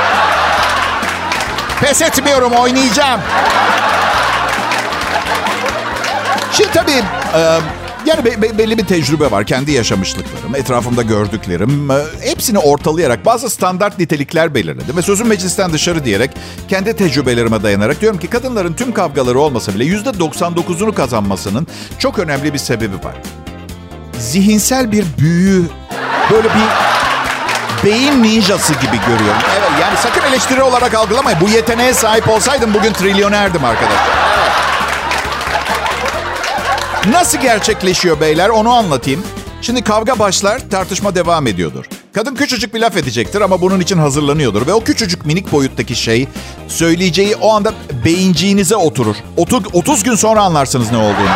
Pes 1.80 2.02
etmiyorum 2.02 2.52
oynayacağım. 2.52 3.20
Şimdi 6.52 6.70
tabii 6.72 7.02
yani 8.06 8.24
be- 8.24 8.42
be- 8.42 8.58
belli 8.58 8.78
bir 8.78 8.86
tecrübe 8.86 9.30
var. 9.30 9.44
Kendi 9.46 9.72
yaşamışlıklarım, 9.72 10.54
etrafımda 10.54 11.02
gördüklerim. 11.02 11.90
e, 11.90 11.94
hepsini 12.30 12.58
ortalayarak 12.58 13.26
bazı 13.26 13.50
standart 13.50 13.98
nitelikler 13.98 14.54
belirledim. 14.54 14.96
Ve 14.96 15.02
sözüm 15.02 15.26
meclisten 15.26 15.72
dışarı 15.72 16.04
diyerek 16.04 16.30
kendi 16.68 16.96
tecrübelerime 16.96 17.62
dayanarak 17.62 18.00
diyorum 18.00 18.18
ki 18.18 18.26
kadınların 18.26 18.72
tüm 18.72 18.92
kavgaları 18.94 19.38
olmasa 19.40 19.74
bile 19.74 19.84
%99'unu 19.84 20.94
kazanmasının 20.94 21.66
çok 21.98 22.18
önemli 22.18 22.52
bir 22.54 22.58
sebebi 22.58 22.94
var. 23.04 23.14
Zihinsel 24.18 24.92
bir 24.92 25.04
büyü, 25.18 25.62
böyle 26.30 26.48
bir 26.48 26.60
beyin 27.90 28.22
ninjası 28.22 28.72
gibi 28.72 28.96
görüyorum. 29.06 29.40
Evet 29.58 29.70
yani 29.80 29.96
sakın 30.02 30.28
eleştiri 30.28 30.62
olarak 30.62 30.94
algılamayın. 30.94 31.38
Bu 31.40 31.48
yeteneğe 31.48 31.94
sahip 31.94 32.28
olsaydım 32.28 32.74
bugün 32.74 32.92
trilyonerdim 32.92 33.64
arkadaşlar. 33.64 34.20
Nasıl 37.08 37.38
gerçekleşiyor 37.38 38.20
beyler 38.20 38.48
onu 38.48 38.72
anlatayım. 38.72 39.22
Şimdi 39.62 39.84
kavga 39.84 40.18
başlar, 40.18 40.70
tartışma 40.70 41.14
devam 41.14 41.46
ediyordur. 41.46 41.84
Kadın 42.14 42.34
küçücük 42.34 42.74
bir 42.74 42.80
laf 42.80 42.96
edecektir 42.96 43.40
ama 43.40 43.60
bunun 43.60 43.80
için 43.80 43.98
hazırlanıyordur. 43.98 44.66
Ve 44.66 44.72
o 44.72 44.84
küçücük 44.84 45.26
minik 45.26 45.52
boyuttaki 45.52 45.96
şey 45.96 46.28
söyleyeceği 46.68 47.36
o 47.36 47.54
anda 47.54 47.72
beyinciğinize 48.04 48.76
oturur. 48.76 49.16
30, 49.36 49.62
30 49.72 50.02
gün 50.02 50.14
sonra 50.14 50.42
anlarsınız 50.42 50.92
ne 50.92 50.96
olduğunu. 50.96 51.30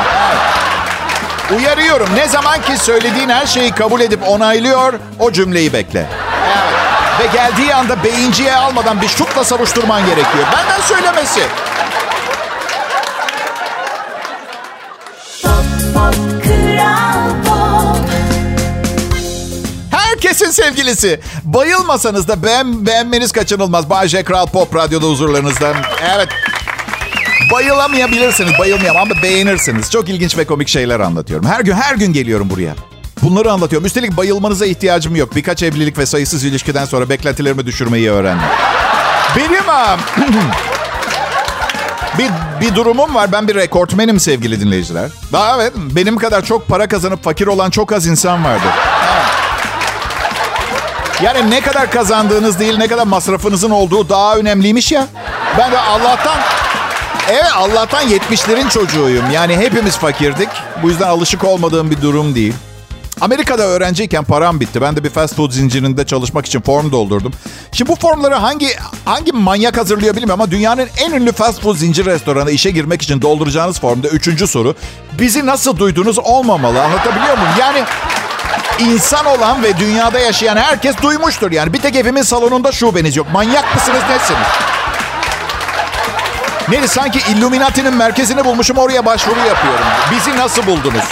Uyarıyorum 1.57 2.09
ne 2.14 2.29
zaman 2.29 2.62
ki 2.62 2.79
söylediğin 2.79 3.29
her 3.29 3.46
şeyi 3.46 3.70
kabul 3.70 4.00
edip 4.00 4.29
onaylıyor 4.29 4.94
o 5.18 5.33
cümleyi 5.33 5.72
bekle. 5.72 6.07
Evet. 6.46 7.20
Ve 7.20 7.37
geldiği 7.37 7.74
anda 7.74 8.05
beyinciye 8.05 8.57
almadan 8.57 9.03
bir 9.03 9.09
şutla 9.09 9.44
savuşturman 9.44 10.07
gerekiyor. 10.07 10.44
Benden 10.57 10.81
söylemesi. 10.81 11.40
Herkesin 20.35 20.62
sevgilisi. 20.62 21.20
Bayılmasanız 21.44 22.29
da 22.29 22.42
beğen, 22.42 22.87
beğenmeniz 22.87 23.33
kaçınılmaz. 23.33 23.90
Bay 23.90 24.09
J. 24.09 24.23
Kral 24.23 24.47
Pop 24.47 24.75
Radyo'da 24.77 25.07
huzurlarınızda. 25.07 25.75
Evet. 26.14 26.29
Bayılamayabilirsiniz, 27.53 28.53
bayılmayam 28.59 28.97
ama 28.97 29.23
beğenirsiniz. 29.23 29.90
Çok 29.90 30.09
ilginç 30.09 30.38
ve 30.38 30.44
komik 30.44 30.68
şeyler 30.68 31.01
anlatıyorum. 31.01 31.47
Her 31.47 31.61
gün 31.61 31.73
her 31.73 31.94
gün 31.94 32.12
geliyorum 32.12 32.51
buraya. 32.51 32.75
Bunları 33.23 33.53
anlatıyorum. 33.53 33.87
Üstelik 33.87 34.16
bayılmanıza 34.16 34.66
ihtiyacım 34.66 35.16
yok. 35.16 35.37
Birkaç 35.37 35.62
evlilik 35.62 35.99
ve 35.99 36.07
sayısız 36.07 36.44
ilişkiden 36.44 36.85
sonra 36.85 37.09
beklentilerimi 37.09 37.66
düşürmeyi 37.66 38.11
öğrendim. 38.11 38.47
Benim 39.37 39.68
am, 39.68 40.01
bir, 42.18 42.31
bir 42.61 42.75
durumum 42.75 43.14
var. 43.14 43.33
Ben 43.33 43.49
bir 43.49 43.55
rekortmenim 43.55 44.20
sevgili 44.20 44.61
dinleyiciler. 44.61 45.11
Daha 45.33 45.62
evet, 45.62 45.73
benim 45.77 46.16
kadar 46.16 46.44
çok 46.44 46.68
para 46.68 46.88
kazanıp 46.88 47.25
fakir 47.25 47.47
olan 47.47 47.70
çok 47.70 47.92
az 47.92 48.07
insan 48.07 48.44
vardır. 48.44 48.70
Yani 51.24 51.50
ne 51.50 51.60
kadar 51.60 51.90
kazandığınız 51.90 52.58
değil, 52.58 52.78
ne 52.78 52.88
kadar 52.88 53.06
masrafınızın 53.06 53.70
olduğu 53.70 54.08
daha 54.08 54.37
önemliymiş 54.37 54.92
ya. 54.92 55.06
Ben 55.58 55.72
de 55.72 55.78
Allah'tan, 55.78 56.37
evet 57.30 57.52
Allah'tan 57.56 58.08
70'lerin 58.08 58.68
çocuğuyum. 58.68 59.30
Yani 59.30 59.56
hepimiz 59.56 59.96
fakirdik. 59.96 60.48
Bu 60.82 60.88
yüzden 60.88 61.08
alışık 61.08 61.44
olmadığım 61.44 61.90
bir 61.90 62.02
durum 62.02 62.34
değil. 62.34 62.54
Amerika'da 63.20 63.62
öğrenciyken 63.62 64.24
param 64.24 64.60
bitti. 64.60 64.80
Ben 64.80 64.96
de 64.96 65.04
bir 65.04 65.10
fast 65.10 65.37
food 65.37 65.50
zincirinde 65.50 66.06
çalışmak 66.06 66.46
için 66.46 66.60
form 66.60 66.92
doldurdum. 66.92 67.32
Şimdi 67.72 67.90
bu 67.90 67.96
formları 67.96 68.34
hangi 68.34 68.68
hangi 69.04 69.32
manyak 69.32 69.76
hazırlıyor 69.76 70.16
bilmiyorum 70.16 70.42
ama 70.42 70.50
dünyanın 70.50 70.88
en 70.96 71.12
ünlü 71.12 71.32
fast 71.32 71.62
food 71.62 71.76
zincir 71.76 72.06
restoranı 72.06 72.50
işe 72.50 72.70
girmek 72.70 73.02
için 73.02 73.22
dolduracağınız 73.22 73.80
formda 73.80 74.08
üçüncü 74.08 74.46
soru. 74.46 74.74
Bizi 75.18 75.46
nasıl 75.46 75.78
duydunuz 75.78 76.18
olmamalı 76.18 76.82
anlatabiliyor 76.82 77.38
muyum? 77.38 77.54
Yani 77.60 77.84
insan 78.78 79.26
olan 79.26 79.62
ve 79.62 79.78
dünyada 79.78 80.18
yaşayan 80.18 80.56
herkes 80.56 80.96
duymuştur. 81.02 81.52
Yani 81.52 81.72
bir 81.72 81.80
tek 81.80 81.96
evimin 81.96 82.22
salonunda 82.22 82.72
şubeniz 82.72 83.16
yok. 83.16 83.26
Manyak 83.32 83.74
mısınız 83.74 84.02
nesiniz? 84.10 84.46
Neyse 86.68 86.88
sanki 86.88 87.20
Illuminati'nin 87.32 87.94
merkezini 87.94 88.44
bulmuşum 88.44 88.76
oraya 88.78 89.06
başvuru 89.06 89.38
yapıyorum. 89.38 89.84
Bizi 90.10 90.37
nasıl 90.37 90.66
buldunuz? 90.66 91.04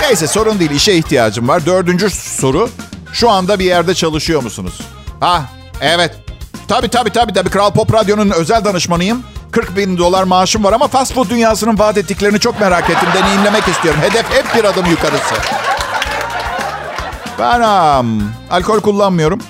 Neyse 0.00 0.26
sorun 0.26 0.60
değil 0.60 0.70
işe 0.70 0.92
ihtiyacım 0.92 1.48
var. 1.48 1.66
Dördüncü 1.66 2.10
soru. 2.10 2.70
Şu 3.12 3.30
anda 3.30 3.58
bir 3.58 3.64
yerde 3.64 3.94
çalışıyor 3.94 4.42
musunuz? 4.42 4.80
Ha 5.20 5.42
evet. 5.80 6.14
Tabii 6.68 6.88
tabii 6.88 7.10
tabii 7.10 7.32
tabii. 7.32 7.50
Kral 7.50 7.70
Pop 7.70 7.94
Radyo'nun 7.94 8.30
özel 8.30 8.64
danışmanıyım. 8.64 9.22
40 9.52 9.76
bin 9.76 9.98
dolar 9.98 10.22
maaşım 10.22 10.64
var 10.64 10.72
ama 10.72 10.88
fast 10.88 11.14
food 11.14 11.30
dünyasının 11.30 11.78
vaat 11.78 11.98
ettiklerini 11.98 12.40
çok 12.40 12.60
merak 12.60 12.90
ettim. 12.90 13.08
Deneyimlemek 13.14 13.68
istiyorum. 13.68 14.00
Hedef 14.02 14.24
hep 14.34 14.54
bir 14.54 14.64
adım 14.64 14.86
yukarısı. 14.86 15.34
Ben 17.38 17.60
am, 17.60 18.06
alkol 18.50 18.80
kullanmıyorum. 18.80 19.40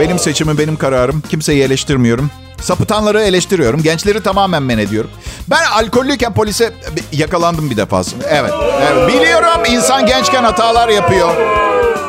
Benim 0.00 0.18
seçimim, 0.18 0.58
benim 0.58 0.76
kararım. 0.76 1.22
Kimseyi 1.30 1.62
eleştirmiyorum. 1.62 2.30
Sapıtanları 2.62 3.22
eleştiriyorum. 3.22 3.82
Gençleri 3.82 4.22
tamamen 4.22 4.62
men 4.62 4.78
ediyorum. 4.78 5.10
Ben 5.50 5.64
alkollüyken 5.64 6.34
polise 6.34 6.72
yakalandım 7.12 7.70
bir 7.70 7.76
defasında. 7.76 8.24
Evet, 8.28 8.52
evet. 8.92 9.08
Biliyorum 9.08 9.64
insan 9.68 10.06
gençken 10.06 10.44
hatalar 10.44 10.88
yapıyor. 10.88 11.30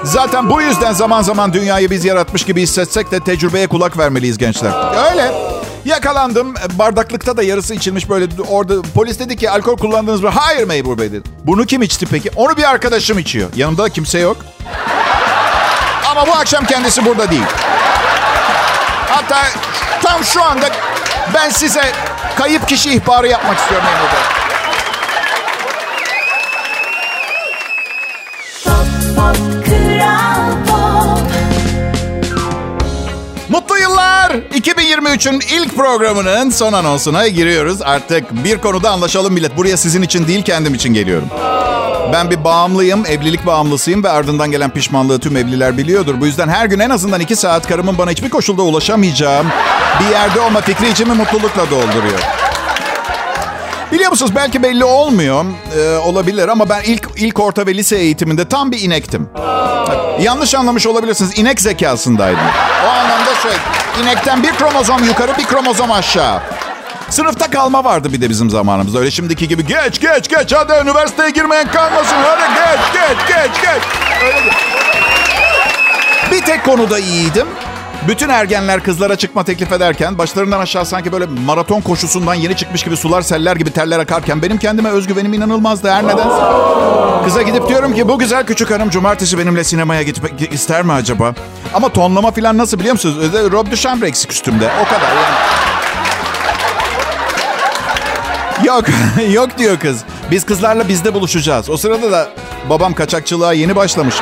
Zaten 0.04 0.50
bu 0.50 0.62
yüzden 0.62 0.94
zaman 0.94 1.22
zaman 1.22 1.54
dünyayı 1.54 1.90
biz 1.90 2.06
yaratmış 2.06 2.44
gibi 2.44 2.62
hissetsek 2.62 3.12
de 3.12 3.20
tecrübeye 3.20 3.68
kulak 3.68 3.98
vermeliyiz 3.98 4.38
gençler. 4.38 4.72
Öyle. 5.12 5.32
Yakalandım. 5.86 6.54
Bardaklıkta 6.74 7.38
da 7.38 7.44
yarısı 7.44 7.76
içilmiş 7.76 8.10
böyle 8.10 8.26
orada. 8.50 8.82
Polis 8.82 9.20
dedi 9.20 9.36
ki 9.38 9.50
alkol 9.50 9.78
kullandınız 9.78 10.22
mı? 10.22 10.30
Hayır 10.30 10.68
memur 10.68 10.98
bey 10.98 11.12
dedi. 11.12 11.30
Bunu 11.44 11.66
kim 11.66 11.82
içti 11.82 12.06
peki? 12.06 12.32
Onu 12.36 12.58
bir 12.58 12.70
arkadaşım 12.70 13.20
içiyor. 13.20 13.50
Yanımda 13.56 13.90
kimse 13.90 14.20
yok. 14.20 14.38
Ama 16.12 16.28
bu 16.28 16.32
akşam 16.32 16.66
kendisi 16.66 17.06
burada 17.06 17.32
değil. 17.32 17.44
Hatta 19.10 19.44
tam 20.04 20.24
şu 20.24 20.44
anda 20.44 20.70
ben 21.34 21.50
size 21.50 21.92
kayıp 22.38 22.68
kişi 22.68 22.94
ihbarı 22.94 23.28
yapmak 23.28 23.60
istiyorum 23.60 23.88
memur 23.94 24.12
bey. 24.12 24.40
Kral 29.66 30.52
Pop 30.68 31.30
Mutlu 33.50 33.78
yıllar. 33.78 34.32
2023'ün 35.00 35.40
ilk 35.40 35.76
programının 35.76 36.50
son 36.50 36.74
anonsuna 36.74 37.28
giriyoruz. 37.28 37.82
Artık 37.82 38.44
bir 38.44 38.58
konuda 38.58 38.90
anlaşalım 38.92 39.34
millet. 39.34 39.58
Buraya 39.58 39.78
sizin 39.78 40.02
için 40.02 40.28
değil 40.28 40.44
kendim 40.44 40.74
için 40.74 40.94
geliyorum. 40.94 41.28
Ben 42.14 42.32
bir 42.32 42.44
bağımlıyım, 42.44 43.06
evlilik 43.06 43.46
bağımlısıyım 43.46 44.04
ve 44.04 44.10
ardından 44.10 44.52
gelen 44.52 44.70
pişmanlığı 44.70 45.20
tüm 45.20 45.38
evliler 45.38 45.78
biliyordur. 45.78 46.22
Bu 46.22 46.26
yüzden 46.26 46.48
her 46.48 46.66
gün 46.66 46.80
en 46.80 46.90
azından 46.90 47.20
iki 47.22 47.36
saat 47.36 47.68
karımın 47.68 47.98
bana 47.98 48.12
hiçbir 48.12 48.30
koşulda 48.30 48.62
ulaşamayacağım 48.62 49.48
bir 50.00 50.12
yerde 50.12 50.40
olma 50.40 50.62
fikri 50.62 50.90
içimi 50.90 51.14
mutlulukla 51.14 51.70
dolduruyor. 51.72 52.39
Biliyor 53.92 54.12
musunuz 54.12 54.32
belki 54.36 54.64
belli 54.64 54.84
olmuyor 54.84 55.46
e, 55.78 55.98
olabilir 55.98 56.48
ama 56.48 56.70
ben 56.70 56.82
ilk 56.84 57.08
ilk 57.18 57.40
orta 57.40 57.68
ve 57.68 57.74
lise 57.74 57.96
eğitiminde 57.98 58.46
tam 58.50 58.72
bir 58.72 58.82
inektim. 58.82 59.30
Yanlış 60.22 60.56
anlamış 60.56 60.88
olabilirsiniz. 60.88 61.40
İnek 61.40 61.62
zekasındaydım. 61.62 62.40
O 62.86 62.90
anlamda 62.90 63.36
şey, 63.44 63.52
inekten 64.04 64.44
bir 64.44 64.52
kromozom 64.52 65.04
yukarı 65.04 65.38
bir 65.38 65.46
kromozom 65.46 65.92
aşağı. 65.92 66.40
Sınıfta 67.10 67.50
kalma 67.50 67.84
vardı 67.84 68.14
bir 68.14 68.22
de 68.22 68.30
bizim 68.30 68.50
zamanımızda. 68.50 69.00
Öyle 69.00 69.12
şimdiki 69.12 69.48
gibi 69.48 69.66
geç 69.66 70.00
geç 70.02 70.30
geç 70.30 70.54
hadi 70.54 70.74
üniversiteye 70.84 71.30
girmeyen 71.30 71.72
kalmasın. 71.72 72.16
Hadi 72.24 72.54
geç 72.54 72.94
geç 72.94 73.28
geç 73.28 73.62
geç. 73.62 73.84
Öyle 74.24 74.34
değil. 74.36 74.54
Bir 76.32 76.42
tek 76.46 76.66
konuda 76.66 77.00
iyiydim. 77.00 77.48
Bütün 78.08 78.30
ergenler 78.30 78.84
kızlara 78.84 79.16
çıkma 79.16 79.44
teklif 79.44 79.72
ederken 79.72 80.18
başlarından 80.18 80.60
aşağı 80.60 80.86
sanki 80.86 81.12
böyle 81.12 81.26
maraton 81.46 81.82
koşusundan 81.82 82.34
yeni 82.34 82.56
çıkmış 82.56 82.84
gibi 82.84 82.98
sular 82.98 83.22
seller 83.22 83.56
gibi 83.56 83.72
terler 83.72 84.00
akarken 84.00 84.42
benim 84.42 84.58
kendime 84.58 84.90
özgüvenim 84.90 85.34
inanılmazdı 85.34 85.90
her 85.90 86.04
nedense. 86.04 86.40
Kıza 87.26 87.42
gidip 87.42 87.68
diyorum 87.70 87.96
ki 87.96 88.08
bu 88.08 88.20
güzel 88.20 88.46
küçük 88.46 88.72
hanım 88.72 88.90
cumartesi 88.90 89.38
benimle 89.38 89.64
sinemaya 89.64 90.04
gitmek 90.04 90.54
ister 90.54 90.84
mi 90.84 90.94
acaba? 90.94 91.34
Ama 91.74 91.90
tonlama 91.90 92.32
falan 92.32 92.58
nasıl 92.58 92.80
biliyor 92.80 92.94
musunuz? 92.94 93.34
Öyle 93.36 93.52
Rob 93.52 93.72
Duchamp 93.72 94.04
eksik 94.04 94.32
üstümde 94.32 94.72
o 94.82 94.86
kadar 94.86 95.16
yani. 95.16 95.36
Yok, 98.68 98.86
yok 99.34 99.58
diyor 99.58 99.80
kız. 99.80 100.04
Biz 100.32 100.46
kızlarla 100.46 100.88
bizde 100.88 101.14
buluşacağız. 101.14 101.70
O 101.70 101.78
sırada 101.78 102.12
da 102.12 102.30
babam 102.70 102.94
kaçakçılığa 102.94 103.54
yeni 103.54 103.76
başlamış. 103.76 104.16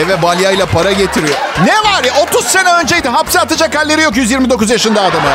Eve 0.00 0.22
balyayla 0.22 0.66
para 0.66 0.92
getiriyor. 0.92 1.36
Ne 1.64 1.90
var 1.90 2.04
ya 2.04 2.12
30 2.22 2.44
sene 2.46 2.72
önceydi. 2.72 3.08
Hapse 3.08 3.40
atacak 3.40 3.76
halleri 3.76 4.02
yok 4.02 4.16
129 4.16 4.70
yaşında 4.70 5.02
adamı. 5.02 5.28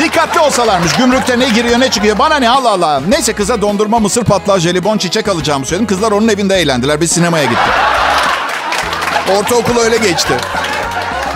Dikkatli 0.00 0.40
olsalarmış. 0.40 0.92
Gümrükte 0.92 1.38
ne 1.38 1.48
giriyor 1.48 1.80
ne 1.80 1.90
çıkıyor. 1.90 2.18
Bana 2.18 2.36
ne 2.36 2.48
Allah 2.50 2.70
Allah. 2.70 3.02
Neyse 3.08 3.32
kıza 3.32 3.62
dondurma, 3.62 3.98
mısır 3.98 4.24
patlağı, 4.24 4.60
jelibon, 4.60 4.98
çiçek 4.98 5.28
alacağımı 5.28 5.66
söyledim. 5.66 5.86
Kızlar 5.86 6.12
onun 6.12 6.28
evinde 6.28 6.56
eğlendiler. 6.56 7.00
Biz 7.00 7.12
sinemaya 7.12 7.44
gittik. 7.44 7.58
Ortaokul 9.38 9.76
öyle 9.78 9.96
geçti. 9.96 10.34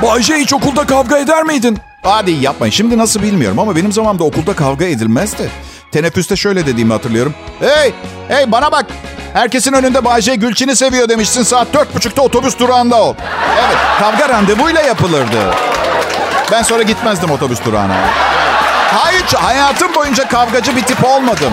Bayce 0.02 0.34
hiç 0.34 0.52
okulda 0.52 0.86
kavga 0.86 1.18
eder 1.18 1.42
miydin? 1.42 1.78
Hadi 2.02 2.30
yapmayın. 2.30 2.72
Şimdi 2.72 2.98
nasıl 2.98 3.22
bilmiyorum 3.22 3.58
ama 3.58 3.76
benim 3.76 3.92
zamanımda 3.92 4.24
okulda 4.24 4.56
kavga 4.56 4.84
edilmezdi. 4.84 5.50
Teneffüste 5.92 6.36
şöyle 6.36 6.66
dediğimi 6.66 6.92
hatırlıyorum. 6.92 7.34
Hey, 7.60 7.92
hey 8.28 8.52
bana 8.52 8.72
bak. 8.72 8.86
Herkesin 9.32 9.72
önünde 9.72 10.04
Bayce 10.04 10.34
Gülçin'i 10.34 10.76
seviyor 10.76 11.08
demişsin. 11.08 11.42
Saat 11.42 11.74
dört 11.74 11.94
buçukta 11.94 12.22
otobüs 12.22 12.58
durağında 12.58 13.02
o. 13.02 13.16
Evet, 13.66 13.76
kavga 13.98 14.28
randevuyla 14.28 14.80
yapılırdı. 14.82 15.54
Ben 16.52 16.62
sonra 16.62 16.82
gitmezdim 16.82 17.30
otobüs 17.30 17.64
durağına. 17.64 17.96
Hayır, 18.92 19.24
hayatım 19.34 19.94
boyunca 19.94 20.28
kavgacı 20.28 20.76
bir 20.76 20.82
tip 20.82 21.04
olmadım. 21.04 21.52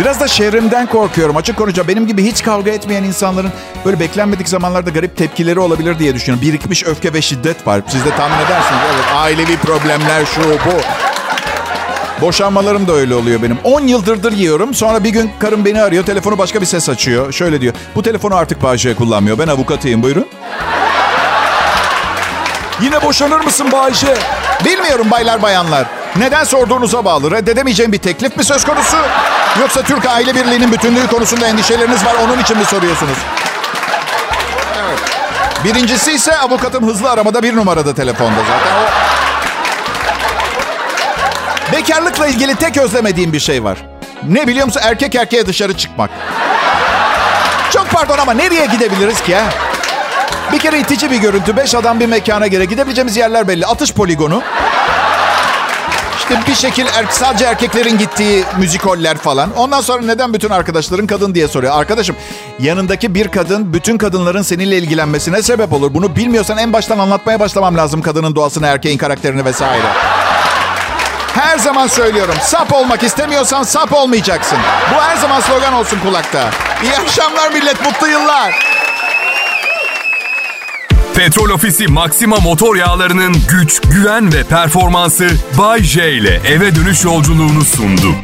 Biraz 0.00 0.20
da 0.20 0.28
şehrimden 0.28 0.86
korkuyorum. 0.86 1.36
Açık 1.36 1.56
konuşacağım. 1.56 1.88
Benim 1.88 2.06
gibi 2.06 2.24
hiç 2.24 2.42
kavga 2.42 2.70
etmeyen 2.70 3.02
insanların 3.02 3.52
böyle 3.84 4.00
beklenmedik 4.00 4.48
zamanlarda 4.48 4.90
garip 4.90 5.16
tepkileri 5.16 5.60
olabilir 5.60 5.98
diye 5.98 6.14
düşünüyorum. 6.14 6.48
Birikmiş 6.48 6.84
öfke 6.84 7.12
ve 7.12 7.22
şiddet 7.22 7.66
var. 7.66 7.80
Siz 7.88 8.04
de 8.04 8.10
tahmin 8.16 8.46
edersiniz. 8.46 8.80
Evet, 8.94 9.04
ailevi 9.16 9.56
problemler 9.56 10.24
şu 10.34 10.40
bu. 10.50 10.80
Boşanmalarım 12.20 12.88
da 12.88 12.92
öyle 12.92 13.14
oluyor 13.14 13.42
benim. 13.42 13.58
10 13.64 13.80
yıldırdır 13.80 14.32
yiyorum. 14.32 14.74
Sonra 14.74 15.04
bir 15.04 15.10
gün 15.10 15.30
karım 15.38 15.64
beni 15.64 15.82
arıyor. 15.82 16.04
Telefonu 16.04 16.38
başka 16.38 16.60
bir 16.60 16.66
ses 16.66 16.88
açıyor. 16.88 17.32
Şöyle 17.32 17.60
diyor. 17.60 17.74
Bu 17.94 18.02
telefonu 18.02 18.34
artık 18.36 18.62
Bahçe 18.62 18.94
kullanmıyor. 18.94 19.38
Ben 19.38 19.48
avukatıyım. 19.48 20.02
Buyurun. 20.02 20.26
Yine 22.80 23.02
boşanır 23.02 23.40
mısın 23.40 23.72
Bayce? 23.72 24.14
Bilmiyorum 24.64 25.06
baylar 25.10 25.42
bayanlar. 25.42 25.86
Neden 26.16 26.44
sorduğunuza 26.44 27.04
bağlı. 27.04 27.30
Reddedemeyeceğim 27.30 27.92
bir 27.92 27.98
teklif 27.98 28.36
mi 28.36 28.44
söz 28.44 28.64
konusu? 28.64 28.96
Yoksa 29.60 29.82
Türk 29.82 30.06
aile 30.06 30.34
birliğinin 30.34 30.72
bütünlüğü 30.72 31.06
konusunda 31.06 31.46
endişeleriniz 31.46 32.04
var. 32.04 32.14
Onun 32.24 32.38
için 32.38 32.58
mi 32.58 32.64
soruyorsunuz? 32.64 33.18
Evet. 34.84 34.98
Birincisi 35.64 36.12
ise 36.12 36.38
avukatım 36.38 36.86
hızlı 36.86 37.10
aramada 37.10 37.42
bir 37.42 37.56
numarada 37.56 37.94
telefonda 37.94 38.40
zaten. 38.40 38.76
O... 38.76 39.03
Bekarlıkla 41.84 42.26
ilgili 42.26 42.54
tek 42.54 42.76
özlemediğim 42.76 43.32
bir 43.32 43.40
şey 43.40 43.64
var. 43.64 43.78
Ne 44.28 44.46
biliyor 44.46 44.66
musun? 44.66 44.80
Erkek 44.84 45.14
erkeğe 45.14 45.46
dışarı 45.46 45.76
çıkmak. 45.76 46.10
Çok 47.72 47.90
pardon 47.90 48.18
ama 48.18 48.32
nereye 48.32 48.66
gidebiliriz 48.66 49.22
ki 49.22 49.36
ha? 49.36 49.42
Bir 50.52 50.58
kere 50.58 50.80
itici 50.80 51.10
bir 51.10 51.16
görüntü. 51.16 51.56
Beş 51.56 51.74
adam 51.74 52.00
bir 52.00 52.06
mekana 52.06 52.46
göre 52.46 52.64
gidebileceğimiz 52.64 53.16
yerler 53.16 53.48
belli. 53.48 53.66
Atış 53.66 53.92
poligonu. 53.92 54.42
İşte 56.18 56.40
bir 56.48 56.54
şekil 56.54 56.86
er, 56.86 57.04
sadece 57.10 57.44
erkeklerin 57.44 57.98
gittiği 57.98 58.44
müzikoller 58.58 59.16
falan. 59.16 59.56
Ondan 59.56 59.80
sonra 59.80 60.02
neden 60.02 60.34
bütün 60.34 60.50
arkadaşların 60.50 61.06
kadın 61.06 61.34
diye 61.34 61.48
soruyor. 61.48 61.72
Arkadaşım 61.78 62.16
yanındaki 62.58 63.14
bir 63.14 63.28
kadın 63.28 63.72
bütün 63.72 63.98
kadınların 63.98 64.42
seninle 64.42 64.78
ilgilenmesine 64.78 65.42
sebep 65.42 65.72
olur. 65.72 65.94
Bunu 65.94 66.16
bilmiyorsan 66.16 66.58
en 66.58 66.72
baştan 66.72 66.98
anlatmaya 66.98 67.40
başlamam 67.40 67.76
lazım 67.76 68.02
kadının 68.02 68.34
doğasını, 68.34 68.66
erkeğin 68.66 68.98
karakterini 68.98 69.44
vesaire. 69.44 70.13
Her 71.34 71.58
zaman 71.58 71.86
söylüyorum. 71.86 72.34
Sap 72.42 72.72
olmak 72.72 73.02
istemiyorsan 73.02 73.62
sap 73.62 73.92
olmayacaksın. 73.92 74.58
Bu 74.94 75.02
her 75.02 75.16
zaman 75.16 75.40
slogan 75.40 75.72
olsun 75.72 75.98
kulakta. 76.00 76.50
İyi 76.82 76.96
akşamlar 76.96 77.50
millet, 77.52 77.84
mutlu 77.84 78.08
yıllar. 78.08 78.54
Petrol 81.14 81.50
Ofisi 81.50 81.86
Maxima 81.86 82.36
motor 82.36 82.76
yağlarının 82.76 83.36
güç, 83.48 83.80
güven 83.80 84.32
ve 84.32 84.44
performansı 84.44 85.28
Bay 85.58 85.82
J 85.82 86.12
ile 86.12 86.40
eve 86.48 86.74
dönüş 86.74 87.04
yolculuğunu 87.04 87.64
sundu. 87.64 88.14